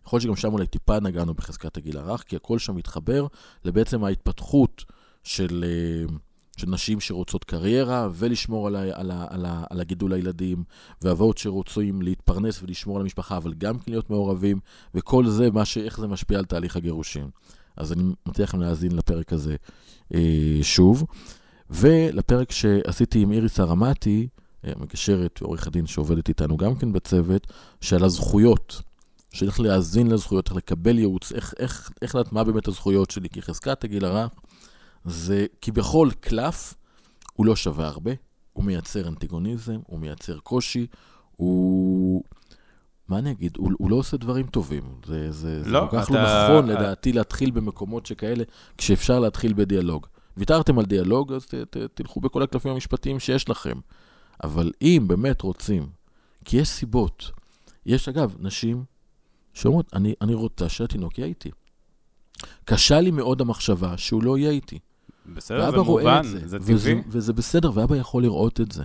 יכול 0.06 0.16
להיות 0.16 0.22
שגם 0.22 0.36
שם 0.36 0.52
אולי 0.52 0.66
טיפה 0.66 1.00
נגענו 1.00 1.34
בחזקת 1.34 1.76
הגיל 1.76 1.98
הרך, 1.98 2.22
כי 2.22 2.36
הכל 2.36 2.58
שם 2.58 2.76
מתחבר 2.76 3.26
לבעצם 3.64 4.04
ההתפתחות 4.04 4.84
של, 5.24 5.64
אה, 5.66 6.14
של 6.56 6.70
נשים 6.70 7.00
שרוצות 7.00 7.44
קריירה, 7.44 8.08
ולשמור 8.12 8.66
על, 8.66 8.76
ה, 8.76 8.80
על, 8.80 9.10
ה, 9.10 9.26
על, 9.30 9.46
ה, 9.46 9.64
על 9.70 9.80
הגידול 9.80 10.12
הילדים, 10.12 10.64
ואבות 11.02 11.38
שרוצים 11.38 12.02
להתפרנס 12.02 12.62
ולשמור 12.62 12.96
על 12.96 13.02
המשפחה, 13.02 13.36
אבל 13.36 13.54
גם 13.54 13.78
כן 13.78 13.92
להיות 13.92 14.10
מעורבים, 14.10 14.60
וכל 14.94 15.26
זה, 15.26 15.50
מה 15.50 15.64
ש, 15.64 15.78
איך 15.78 16.00
זה 16.00 16.06
משפיע 16.06 16.38
על 16.38 16.44
תהליך 16.44 16.76
הגירושים. 16.76 17.30
אז 17.76 17.92
אני 17.92 18.02
מציע 18.26 18.44
לכם 18.44 18.60
להאזין 18.60 18.92
לפרק 18.92 19.32
הזה 19.32 19.56
אה, 20.14 20.58
שוב. 20.62 21.04
ולפרק 21.70 22.52
שעשיתי 22.52 23.22
עם 23.22 23.32
איריס 23.32 23.60
הרמתי, 23.60 24.28
אה, 24.64 24.72
מגשרת 24.76 25.42
ועורך 25.42 25.66
הדין 25.66 25.86
שעובדת 25.86 26.28
איתנו 26.28 26.56
גם 26.56 26.74
כן 26.76 26.92
בצוות, 26.92 27.52
שעל 27.80 28.04
הזכויות, 28.04 28.82
של 29.36 29.46
איך 29.46 29.60
להאזין 29.60 30.10
לזכויות, 30.10 30.48
איך 30.48 30.56
לקבל 30.56 30.98
ייעוץ, 30.98 31.32
איך, 31.32 31.54
איך, 31.58 31.90
איך 32.02 32.14
לדעת 32.14 32.32
מה 32.32 32.44
באמת 32.44 32.68
הזכויות 32.68 33.10
שלי, 33.10 33.28
כי 33.28 33.42
חזקת 33.42 33.84
הגיל 33.84 34.04
הרך 34.04 34.30
זה 35.04 35.46
כביכול 35.62 36.10
קלף, 36.10 36.74
הוא 37.32 37.46
לא 37.46 37.56
שווה 37.56 37.86
הרבה, 37.86 38.10
הוא 38.52 38.64
מייצר 38.64 39.08
אנטיגוניזם, 39.08 39.78
הוא 39.86 39.98
מייצר 39.98 40.38
קושי, 40.38 40.86
הוא... 41.36 42.22
מה 43.08 43.18
אני 43.18 43.30
אגיד? 43.30 43.56
הוא, 43.56 43.72
הוא 43.78 43.90
לא 43.90 43.96
עושה 43.96 44.16
דברים 44.16 44.46
טובים. 44.46 44.82
זה, 45.06 45.32
זה, 45.32 45.62
זה 45.62 45.70
לא, 45.70 45.86
כל 45.90 45.96
כך 46.00 46.10
אתה- 46.10 46.14
לא 46.22 46.48
נכון, 46.60 46.70
לדעתי, 46.70 47.12
להתחיל 47.12 47.50
במקומות 47.50 48.06
שכאלה, 48.06 48.44
כשאפשר 48.78 49.18
להתחיל 49.20 49.52
בדיאלוג. 49.52 50.06
ויתרתם 50.36 50.78
על 50.78 50.84
דיאלוג, 50.84 51.32
אז 51.32 51.46
ת, 51.46 51.54
ת, 51.54 51.76
תלכו 51.94 52.20
בכל 52.20 52.42
הקלפים 52.42 52.72
המשפטיים 52.72 53.20
שיש 53.20 53.48
לכם. 53.48 53.78
אבל 54.44 54.72
אם 54.82 55.04
באמת 55.08 55.42
רוצים, 55.42 55.88
כי 56.44 56.56
יש 56.56 56.68
סיבות. 56.68 57.30
יש, 57.86 58.08
אגב, 58.08 58.34
נשים 58.38 58.84
שאומרות, 59.56 59.90
אני, 59.94 60.14
אני 60.20 60.34
רוצה 60.34 60.68
שהתינוק 60.68 61.18
יהיה 61.18 61.28
איתי. 61.28 61.50
קשה 62.64 63.00
לי 63.00 63.10
מאוד 63.10 63.40
המחשבה 63.40 63.96
שהוא 63.96 64.22
לא 64.22 64.38
יהיה 64.38 64.50
איתי. 64.50 64.78
בסדר, 65.34 65.70
זה 65.70 65.76
מובן, 65.76 66.22
זה, 66.22 66.46
זה 66.48 66.58
וזה, 66.60 66.90
טבעי. 66.92 67.02
וזה 67.08 67.32
בסדר, 67.32 67.70
ואבא 67.74 67.96
יכול 67.96 68.22
לראות 68.22 68.60
את 68.60 68.72
זה. 68.72 68.84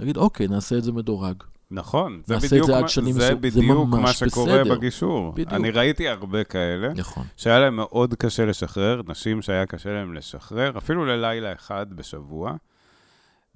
להגיד, 0.00 0.16
אוקיי, 0.16 0.48
נעשה 0.48 0.78
את 0.78 0.84
זה 0.84 0.92
מדורג. 0.92 1.34
נכון, 1.70 2.22
זה 2.26 2.36
בדיוק 2.36 2.66
זה 2.66 2.80
מה- 2.80 2.88
שנים 2.88 3.12
זה 3.12 3.18
מסוים. 3.18 3.50
זה 3.52 3.60
בדיוק 3.60 3.88
מה 3.88 4.12
שקורה 4.12 4.62
בסדר. 4.62 4.74
בגישור. 4.74 5.32
בדיוק. 5.32 5.52
אני 5.52 5.70
ראיתי 5.70 6.08
הרבה 6.08 6.44
כאלה, 6.44 6.92
נכון. 6.96 7.24
שהיה 7.36 7.58
להם 7.60 7.76
מאוד 7.76 8.14
קשה 8.14 8.46
לשחרר, 8.46 9.00
נשים 9.08 9.42
שהיה 9.42 9.66
קשה 9.66 9.92
להם 9.92 10.14
לשחרר, 10.14 10.78
אפילו 10.78 11.04
ללילה 11.04 11.52
אחד 11.52 11.86
בשבוע, 11.94 12.52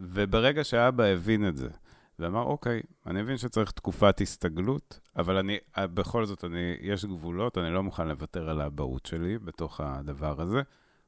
וברגע 0.00 0.64
שאבא 0.64 1.04
הבין 1.04 1.48
את 1.48 1.56
זה, 1.56 1.68
ואמר, 2.18 2.42
אוקיי, 2.42 2.82
אני 3.06 3.22
מבין 3.22 3.38
שצריך 3.38 3.70
תקופת 3.70 4.20
הסתגלות, 4.20 5.00
אבל 5.16 5.36
אני, 5.36 5.58
בכל 5.78 6.26
זאת, 6.26 6.44
אני, 6.44 6.74
יש 6.80 7.04
גבולות, 7.04 7.58
אני 7.58 7.74
לא 7.74 7.82
מוכן 7.82 8.08
לוותר 8.08 8.50
על 8.50 8.60
האבהות 8.60 9.06
שלי 9.06 9.38
בתוך 9.38 9.80
הדבר 9.80 10.40
הזה. 10.40 10.62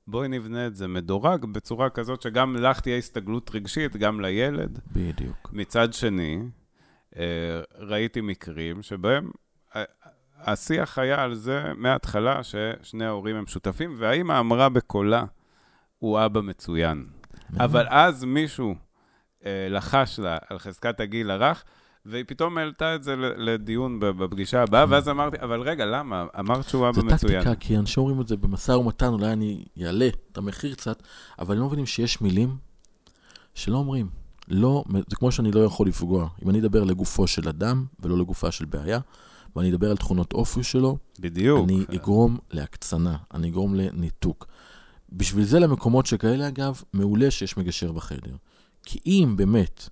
בואי 0.07 0.29
נבנה 0.29 0.66
את 0.66 0.77
זה 0.77 0.88
מדורג 0.88 1.44
בצורה 1.44 1.90
כזאת 1.90 2.23
שגם 2.23 2.57
לך 2.57 2.81
תהיה 2.81 2.97
הסתגלות 2.97 3.51
רגשית, 3.55 3.97
גם 3.97 4.21
לילד. 4.21 4.81
בדיוק. 4.92 5.51
מצד 5.53 5.92
שני, 5.92 6.42
אה, 7.16 7.61
ראיתי 7.79 8.21
מקרים 8.21 8.83
שבהם 8.83 9.31
אה, 9.77 9.85
השיח 10.40 10.99
היה 10.99 11.23
על 11.23 11.35
זה 11.35 11.73
מההתחלה 11.77 12.40
ששני 12.42 13.05
ההורים 13.05 13.37
הם 13.37 13.47
שותפים, 13.47 13.94
והאימא 13.99 14.40
אמרה 14.40 14.68
בקולה, 14.68 15.25
הוא 15.99 16.25
אבא 16.25 16.40
מצוין. 16.40 17.07
אבל 17.57 17.87
אז 17.88 18.25
מישהו 18.25 18.71
אה, 18.71 18.75
לחש 19.46 20.18
לה 20.18 20.38
על 20.51 20.59
חזקת 20.59 21.01
הגיל 21.01 21.31
הרך, 21.31 21.64
והיא 22.07 22.24
פתאום 22.27 22.59
העלתה 22.59 22.94
את 22.94 23.03
זה 23.03 23.16
לדיון 23.16 24.01
בפגישה 24.01 24.62
הבאה, 24.62 24.85
ואז 24.88 25.09
אמרתי, 25.09 25.37
אבל 25.42 25.61
רגע, 25.61 25.87
למה? 25.87 26.27
אמרת 26.38 26.68
שהוא 26.68 26.88
אבא 26.88 27.01
זה 27.01 27.03
מצוין. 27.03 27.42
טקטיקה, 27.42 27.55
כי 27.61 27.77
אנשים 27.77 28.03
אומרים 28.03 28.20
את 28.20 28.29
זה 28.29 28.37
במשא 28.37 28.72
ומתן, 28.72 29.07
אולי 29.07 29.33
אני 29.33 29.64
אעלה 29.83 30.09
את 30.09 30.38
המחיר 30.38 30.74
קצת, 30.74 31.03
אבל 31.38 31.55
הם 31.55 31.61
לא 31.61 31.66
מבינים 31.66 31.87
שיש 31.87 32.20
מילים 32.20 32.57
שלא 33.55 33.77
אומרים. 33.77 34.09
לא, 34.48 34.85
זה 35.09 35.16
כמו 35.16 35.33
שאני 35.33 35.53
לא 35.53 35.61
יכול 35.61 35.87
לפגוע. 35.87 36.29
אם 36.44 36.51
אני 36.51 36.61
אדבר 36.61 36.85
לגופו 36.85 37.27
של 37.27 37.48
אדם 37.48 37.85
ולא 38.01 38.18
לגופה 38.18 38.51
של 38.51 38.64
בעיה, 38.64 38.98
ואני 39.57 39.70
אדבר 39.70 39.90
על 39.90 39.96
תכונות 39.96 40.33
אופי 40.33 40.62
שלו, 40.62 40.98
בדיוק. 41.20 41.68
אני 41.68 41.85
אגרום 41.94 42.38
להקצנה, 42.51 43.16
אני 43.35 43.48
אגרום 43.48 43.74
לניתוק. 43.74 44.46
בשביל 45.12 45.44
זה 45.44 45.59
למקומות 45.59 46.07
שכאלה, 46.07 46.48
אגב, 46.48 46.83
מעולה 46.92 47.31
שיש 47.31 47.57
מגשר 47.57 47.92
בחדר. 47.92 48.37
כי 48.90 48.98
אם 49.07 49.35
באמת 49.37 49.88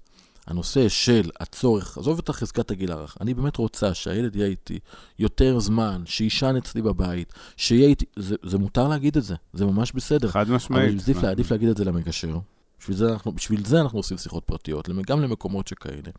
הנושא 0.46 0.88
של 0.88 1.30
הצורך, 1.40 1.98
עזוב 1.98 2.18
את 2.18 2.30
חזקת 2.30 2.70
הגיל 2.70 2.92
הרך, 2.92 3.16
אני 3.20 3.34
באמת 3.34 3.56
רוצה 3.56 3.94
שהילד 3.94 4.36
יהיה 4.36 4.46
איתי 4.46 4.78
יותר 5.18 5.58
זמן, 5.58 6.02
שיישן 6.06 6.56
אצלי 6.56 6.82
בבית, 6.82 7.32
שיהיה 7.56 7.88
איתי, 7.88 8.04
זה, 8.16 8.36
זה 8.42 8.58
מותר 8.58 8.88
להגיד 8.88 9.16
את 9.16 9.22
זה, 9.22 9.34
זה 9.52 9.64
ממש 9.64 9.92
בסדר. 9.92 10.28
חד 10.28 10.46
אבל 10.46 10.54
משמעית. 10.54 11.00
עדיף, 11.02 11.22
לה, 11.22 11.30
עדיף 11.30 11.50
להגיד 11.50 11.68
את 11.68 11.76
זה 11.76 11.84
למגשר. 11.84 12.38
בשביל 12.80 12.96
זה, 12.96 13.12
אנחנו, 13.12 13.32
בשביל 13.32 13.64
זה 13.64 13.80
אנחנו 13.80 13.98
עושים 13.98 14.18
שיחות 14.18 14.44
פרטיות, 14.44 14.88
גם 15.06 15.22
למקומות 15.22 15.68
שכאלה. 15.68 16.10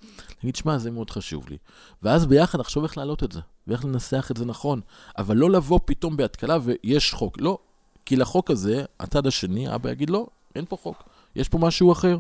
להגיד, 0.44 0.56
שמע, 0.56 0.78
זה 0.78 0.92
מאוד 0.92 1.10
חשוב 1.10 1.50
לי. 1.50 1.58
ואז 2.04 2.26
ביחד 2.26 2.60
נחשוב 2.60 2.84
איך 2.84 2.98
להעלות 2.98 3.24
את 3.24 3.32
זה, 3.32 3.40
ואיך 3.68 3.86
לנסח 3.86 4.28
את 4.32 4.38
זה 4.38 4.46
נכון. 4.46 4.82
אבל 5.18 5.38
לא 5.38 5.50
לבוא 5.50 5.80
פתאום 5.86 6.18
בהתקלה 6.18 6.58
ויש 6.63 7.13
חוק. 7.13 7.42
לא, 7.42 7.58
כי 8.06 8.16
לחוק 8.16 8.52
הזה, 8.52 8.86
הצד 9.00 9.28
השני, 9.28 9.76
אבא 9.76 9.92
יגיד, 9.92 10.10
לא, 10.10 10.28
אין 10.56 10.66
פה 10.70 10.78
חוק, 10.78 11.04
יש 11.36 11.50
פה 11.50 11.58
משהו 11.58 11.92
אחר. 11.92 12.18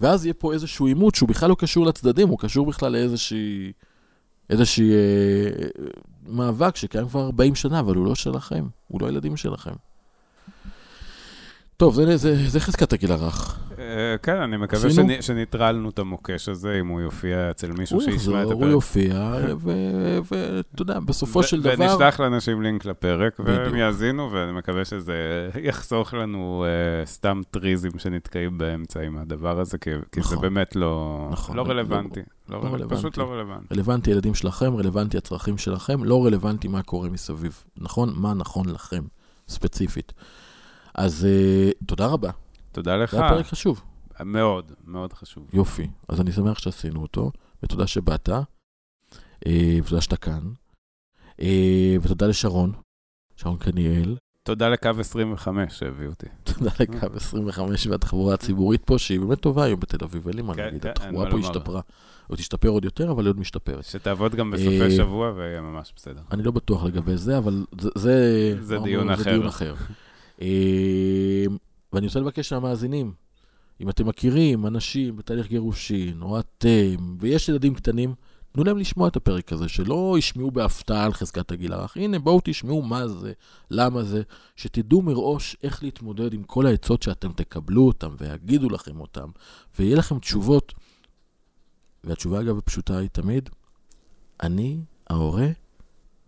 ואז 0.00 0.24
יהיה 0.24 0.34
פה 0.34 0.52
איזשהו 0.52 0.86
עימות 0.86 1.14
שהוא 1.14 1.28
בכלל 1.28 1.48
לא 1.48 1.56
קשור 1.58 1.86
לצדדים, 1.86 2.28
הוא 2.28 2.38
קשור 2.38 2.66
בכלל 2.66 2.92
לאיזושהי... 2.92 3.72
איזושהי 4.50 4.92
אה, 4.92 5.68
מאבק 6.26 6.76
שקיים 6.76 7.08
כבר 7.08 7.24
40 7.24 7.54
שנה, 7.54 7.80
אבל 7.80 7.94
הוא 7.94 8.06
לא 8.06 8.14
שלכם, 8.14 8.64
הוא 8.88 9.00
לא 9.00 9.06
הילדים 9.06 9.36
שלכם. 9.36 9.72
טוב, 11.76 11.94
זה, 11.94 12.16
זה, 12.16 12.48
זה 12.48 12.60
חזקת 12.60 12.92
הגיל 12.92 13.12
הרך. 13.12 13.58
אה, 13.92 14.18
כן, 14.18 14.36
אני 14.36 14.56
מקווה 14.56 14.88
עשינו? 14.88 15.08
שנ- 15.08 15.22
שניטרלנו 15.22 15.90
את 15.90 15.98
המוקש 15.98 16.48
הזה, 16.48 16.76
אם 16.80 16.86
הוא 16.86 17.00
יופיע 17.00 17.50
אצל 17.50 17.72
מישהו 17.72 18.00
שישמע 18.00 18.12
את 18.14 18.18
יחזור, 18.18 18.52
הוא 18.52 18.62
הפרק. 18.62 18.70
יופיע, 18.70 19.32
ואתה 20.24 20.82
יודע, 20.82 21.00
בסופו 21.00 21.42
של 21.42 21.62
דבר... 21.62 21.74
ונשלח 21.78 22.20
לאנשים 22.20 22.62
לינק 22.62 22.84
לפרק, 22.84 23.40
והם. 23.44 23.74
יאזינו, 23.76 24.32
ואני 24.32 24.52
מקווה 24.52 24.84
שזה 24.84 25.14
יחסוך 25.68 26.14
לנו 26.14 26.64
אה, 26.66 27.06
סתם 27.06 27.40
טריזים 27.50 27.90
שנתקעים 27.98 28.58
באמצע 28.58 29.00
עם 29.00 29.18
הדבר 29.18 29.60
הזה, 29.60 29.78
כי, 29.78 29.90
כי 30.12 30.20
זה 30.20 30.26
נכון. 30.26 30.40
באמת 30.40 30.76
לא, 30.76 31.28
נכון, 31.32 31.56
לא 31.56 31.62
רלוונטי. 31.62 32.20
לא, 32.48 32.58
לא 32.58 32.64
רל- 32.66 32.72
רלוונטי. 32.74 32.94
פשוט 32.96 33.16
לא 33.18 33.32
רלוונטי. 33.32 33.74
רלוונטי 33.74 34.10
הילדים 34.10 34.34
שלכם, 34.34 34.76
רלוונטי 34.76 35.16
הצרכים 35.18 35.58
שלכם, 35.58 36.04
לא 36.04 36.24
רלוונטי 36.26 36.68
מה 36.68 36.82
קורה 36.82 37.08
מסביב. 37.08 37.62
נכון? 37.78 38.12
מה 38.16 38.34
נכון 38.34 38.68
לכם, 38.68 39.02
ספציפית. 39.48 40.12
אז 40.94 41.26
uh, 41.28 41.84
תודה 41.86 42.06
רבה. 42.06 42.30
תודה 42.72 42.96
לך. 42.96 43.10
זה 43.10 43.20
היה 43.20 43.30
פרק 43.30 43.46
חשוב. 43.46 43.82
מאוד, 44.20 44.72
מאוד 44.84 45.12
חשוב. 45.12 45.48
יופי. 45.52 45.88
אז 46.08 46.20
אני 46.20 46.32
שמח 46.32 46.58
שעשינו 46.58 47.02
אותו, 47.02 47.30
ותודה 47.62 47.86
שבאת, 47.86 48.28
אה, 49.46 49.78
ותודה 49.82 50.00
שאתה 50.00 50.16
כאן, 50.16 50.52
אה, 51.40 51.96
ותודה 52.02 52.26
לשרון, 52.26 52.72
שרון 53.36 53.56
קניאל, 53.56 54.16
תודה 54.44 54.68
לקו 54.68 54.90
25 55.00 55.78
שהביא 55.78 56.06
אותי. 56.06 56.26
תודה 56.44 56.70
לקו 56.80 57.06
25 57.16 57.86
והתחבורה 57.86 58.34
הציבורית 58.34 58.84
פה, 58.84 58.98
שהיא 58.98 59.20
באמת 59.20 59.40
טובה 59.40 59.64
היום 59.64 59.80
בתל 59.80 60.04
אביב, 60.04 60.28
אין 60.28 60.36
לי 60.36 60.42
מה 60.42 60.54
כן, 60.54 60.62
להגיד, 60.64 60.82
כן, 60.82 60.90
התחבורה 60.90 61.30
פה. 61.30 61.38
השתפרה. 61.38 61.80
עוד 62.28 62.38
תשתפר 62.38 62.68
עוד 62.68 62.84
יותר, 62.84 63.10
אבל 63.10 63.22
היא 63.24 63.28
עוד 63.28 63.38
משתפרת. 63.38 63.84
שתעבוד 63.84 64.34
גם 64.34 64.50
בסופי 64.50 64.82
אה, 64.82 64.90
שבוע 64.90 65.32
ויהיה 65.36 65.60
ממש 65.60 65.92
בסדר. 65.96 66.20
אני 66.30 66.42
לא 66.42 66.50
בטוח 66.50 66.84
לגבי 66.84 67.16
זה, 67.16 67.38
אבל 67.38 67.64
זה... 67.94 68.56
זה, 68.60 68.78
דיון 68.78 69.10
אחר. 69.10 69.74
ואני 71.92 72.06
רוצה 72.06 72.20
לבקש 72.20 72.52
מהמאזינים, 72.52 73.12
אם 73.80 73.90
אתם 73.90 74.08
מכירים 74.08 74.66
אנשים 74.66 75.16
בתהליך 75.16 75.46
גירושין, 75.48 76.22
או 76.22 76.38
אתם, 76.40 77.16
ויש 77.20 77.48
ילדים 77.48 77.74
קטנים, 77.74 78.14
תנו 78.52 78.64
להם 78.64 78.78
לשמוע 78.78 79.08
את 79.08 79.16
הפרק 79.16 79.52
הזה, 79.52 79.68
שלא 79.68 80.14
ישמעו 80.18 80.50
בהפתעה 80.50 81.04
על 81.04 81.12
חזקת 81.12 81.52
הגיל 81.52 81.72
הרך. 81.72 81.96
הנה, 81.96 82.18
בואו 82.18 82.40
תשמעו 82.44 82.82
מה 82.82 83.08
זה, 83.08 83.32
למה 83.70 84.02
זה, 84.02 84.22
שתדעו 84.56 85.02
מראש 85.02 85.56
איך 85.62 85.82
להתמודד 85.82 86.34
עם 86.34 86.42
כל 86.42 86.66
העצות 86.66 87.02
שאתם 87.02 87.32
תקבלו 87.32 87.86
אותם 87.86 88.14
ויגידו 88.18 88.68
לכם 88.68 89.00
אותם, 89.00 89.30
ויהיה 89.78 89.96
לכם 89.96 90.18
תשובות. 90.18 90.72
והתשובה, 92.04 92.40
אגב, 92.40 92.58
הפשוטה 92.58 92.98
היא 92.98 93.08
תמיד, 93.08 93.50
אני, 94.42 94.80
ההורה, 95.10 95.48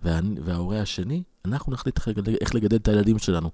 וההורה 0.02 0.80
השני, 0.80 1.22
אנחנו 1.44 1.72
נחליט 1.72 2.00
איך 2.40 2.54
לגדל 2.54 2.76
את 2.76 2.88
הילדים 2.88 3.18
שלנו. 3.18 3.50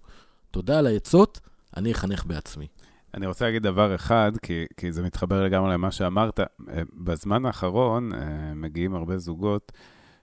תודה 0.51 0.79
על 0.79 0.87
העצות, 0.87 1.41
אני 1.77 1.93
אחנך 1.93 2.27
בעצמי. 2.27 2.67
אני 3.15 3.27
רוצה 3.27 3.45
להגיד 3.45 3.63
דבר 3.63 3.95
אחד, 3.95 4.33
כי, 4.43 4.67
כי 4.77 4.93
זה 4.93 5.03
מתחבר 5.03 5.45
לגמרי 5.45 5.73
למה 5.73 5.91
שאמרת. 5.91 6.41
אה, 6.41 6.47
בזמן 6.95 7.47
האחרון 7.47 8.13
אה, 8.13 8.19
מגיעים 8.55 8.95
הרבה 8.95 9.19
זוגות 9.19 9.73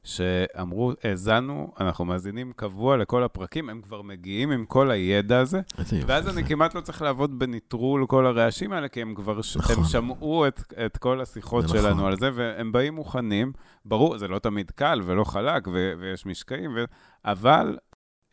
שאמרו, 0.08 0.92
האזנו, 1.04 1.74
אנחנו 1.80 2.06
מאזינים 2.06 2.52
קבוע 2.56 2.98
לכל 2.98 3.24
הפרקים, 3.24 3.70
הם 3.70 3.82
כבר 3.82 4.02
מגיעים 4.02 4.52
עם 4.52 4.66
כל 4.66 4.92
הידע 4.92 5.40
הזה. 5.40 5.62
ואז 6.08 6.24
זה. 6.24 6.30
אני 6.30 6.44
כמעט 6.44 6.76
לא 6.76 6.82
צריך 6.82 7.02
לעבוד 7.02 7.40
בניטרול 7.40 8.06
כל 8.06 8.26
הרעשים 8.26 8.72
האלה, 8.72 8.88
כי 8.88 9.02
הם 9.02 9.16
כבר. 9.16 9.40
נכון. 9.56 9.76
הם 9.76 9.84
שמעו 9.84 10.48
את, 10.48 10.74
את 10.86 10.98
כל 10.98 11.22
השיחות 11.22 11.68
זה 11.68 11.78
שלנו 11.78 11.96
נכון. 11.96 12.06
על 12.06 12.18
זה, 12.20 12.30
והם 12.34 12.72
באים 12.72 12.96
מוכנים. 12.96 13.52
ברור, 13.86 14.18
זה 14.18 14.28
לא 14.28 14.40
תמיד 14.40 14.72
קל 14.72 15.02
ולא 15.06 15.24
חלק, 15.24 15.68
ו... 15.68 15.94
ויש 16.00 16.26
משקעים, 16.26 16.72
ו... 16.76 16.84
אבל 17.26 17.78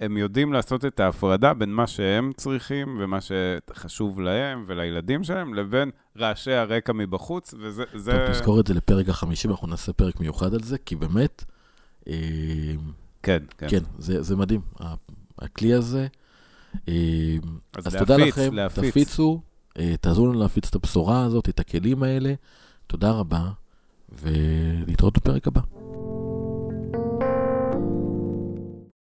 הם 0.00 0.16
יודעים 0.16 0.52
לעשות 0.52 0.85
את 0.85 1.00
ההפרדה 1.00 1.54
בין 1.54 1.70
מה 1.72 1.87
שהם 1.87 2.33
צריכים 2.37 2.96
ומה 3.00 3.18
שחשוב 3.20 4.20
להם 4.20 4.64
ולילדים 4.66 5.24
שלהם, 5.24 5.54
לבין 5.54 5.90
רעשי 6.18 6.52
הרקע 6.52 6.92
מבחוץ, 6.92 7.54
וזה... 7.59 7.85
זה... 7.94 8.12
טוב, 8.12 8.33
תזכור 8.33 8.61
את 8.61 8.66
זה 8.66 8.74
לפרק 8.74 9.09
החמישים, 9.09 9.50
אנחנו 9.50 9.66
נעשה 9.66 9.92
פרק 9.92 10.20
מיוחד 10.20 10.54
על 10.54 10.62
זה, 10.62 10.78
כי 10.78 10.96
באמת, 10.96 11.44
אה, 12.09 12.14
כן, 13.22 13.42
כן. 13.59 13.68
כן, 13.68 13.83
זה 13.98 14.22
זה 14.22 14.37
מדהים. 14.37 14.61
הכלי 15.38 15.74
הזה, 15.74 16.07
אה, 16.88 16.94
אז, 17.76 17.87
אז 17.87 17.94
להפיץ, 17.94 18.09
תודה 18.09 18.16
לכם, 18.16 18.54
להפיץ. 18.54 18.90
תפיצו, 18.90 19.40
אה, 19.78 19.94
תעזרו 20.00 20.26
לנו 20.26 20.40
להפיץ 20.40 20.68
את 20.68 20.74
הבשורה 20.74 21.24
הזאת, 21.24 21.48
את 21.48 21.61
הכלים 21.61 22.02
האלה. 22.02 22.35
תודה 22.87 23.11
רבה, 23.11 23.50
ולהתראות 24.22 25.18
בפרק 25.18 25.46
הבא. 25.46 25.61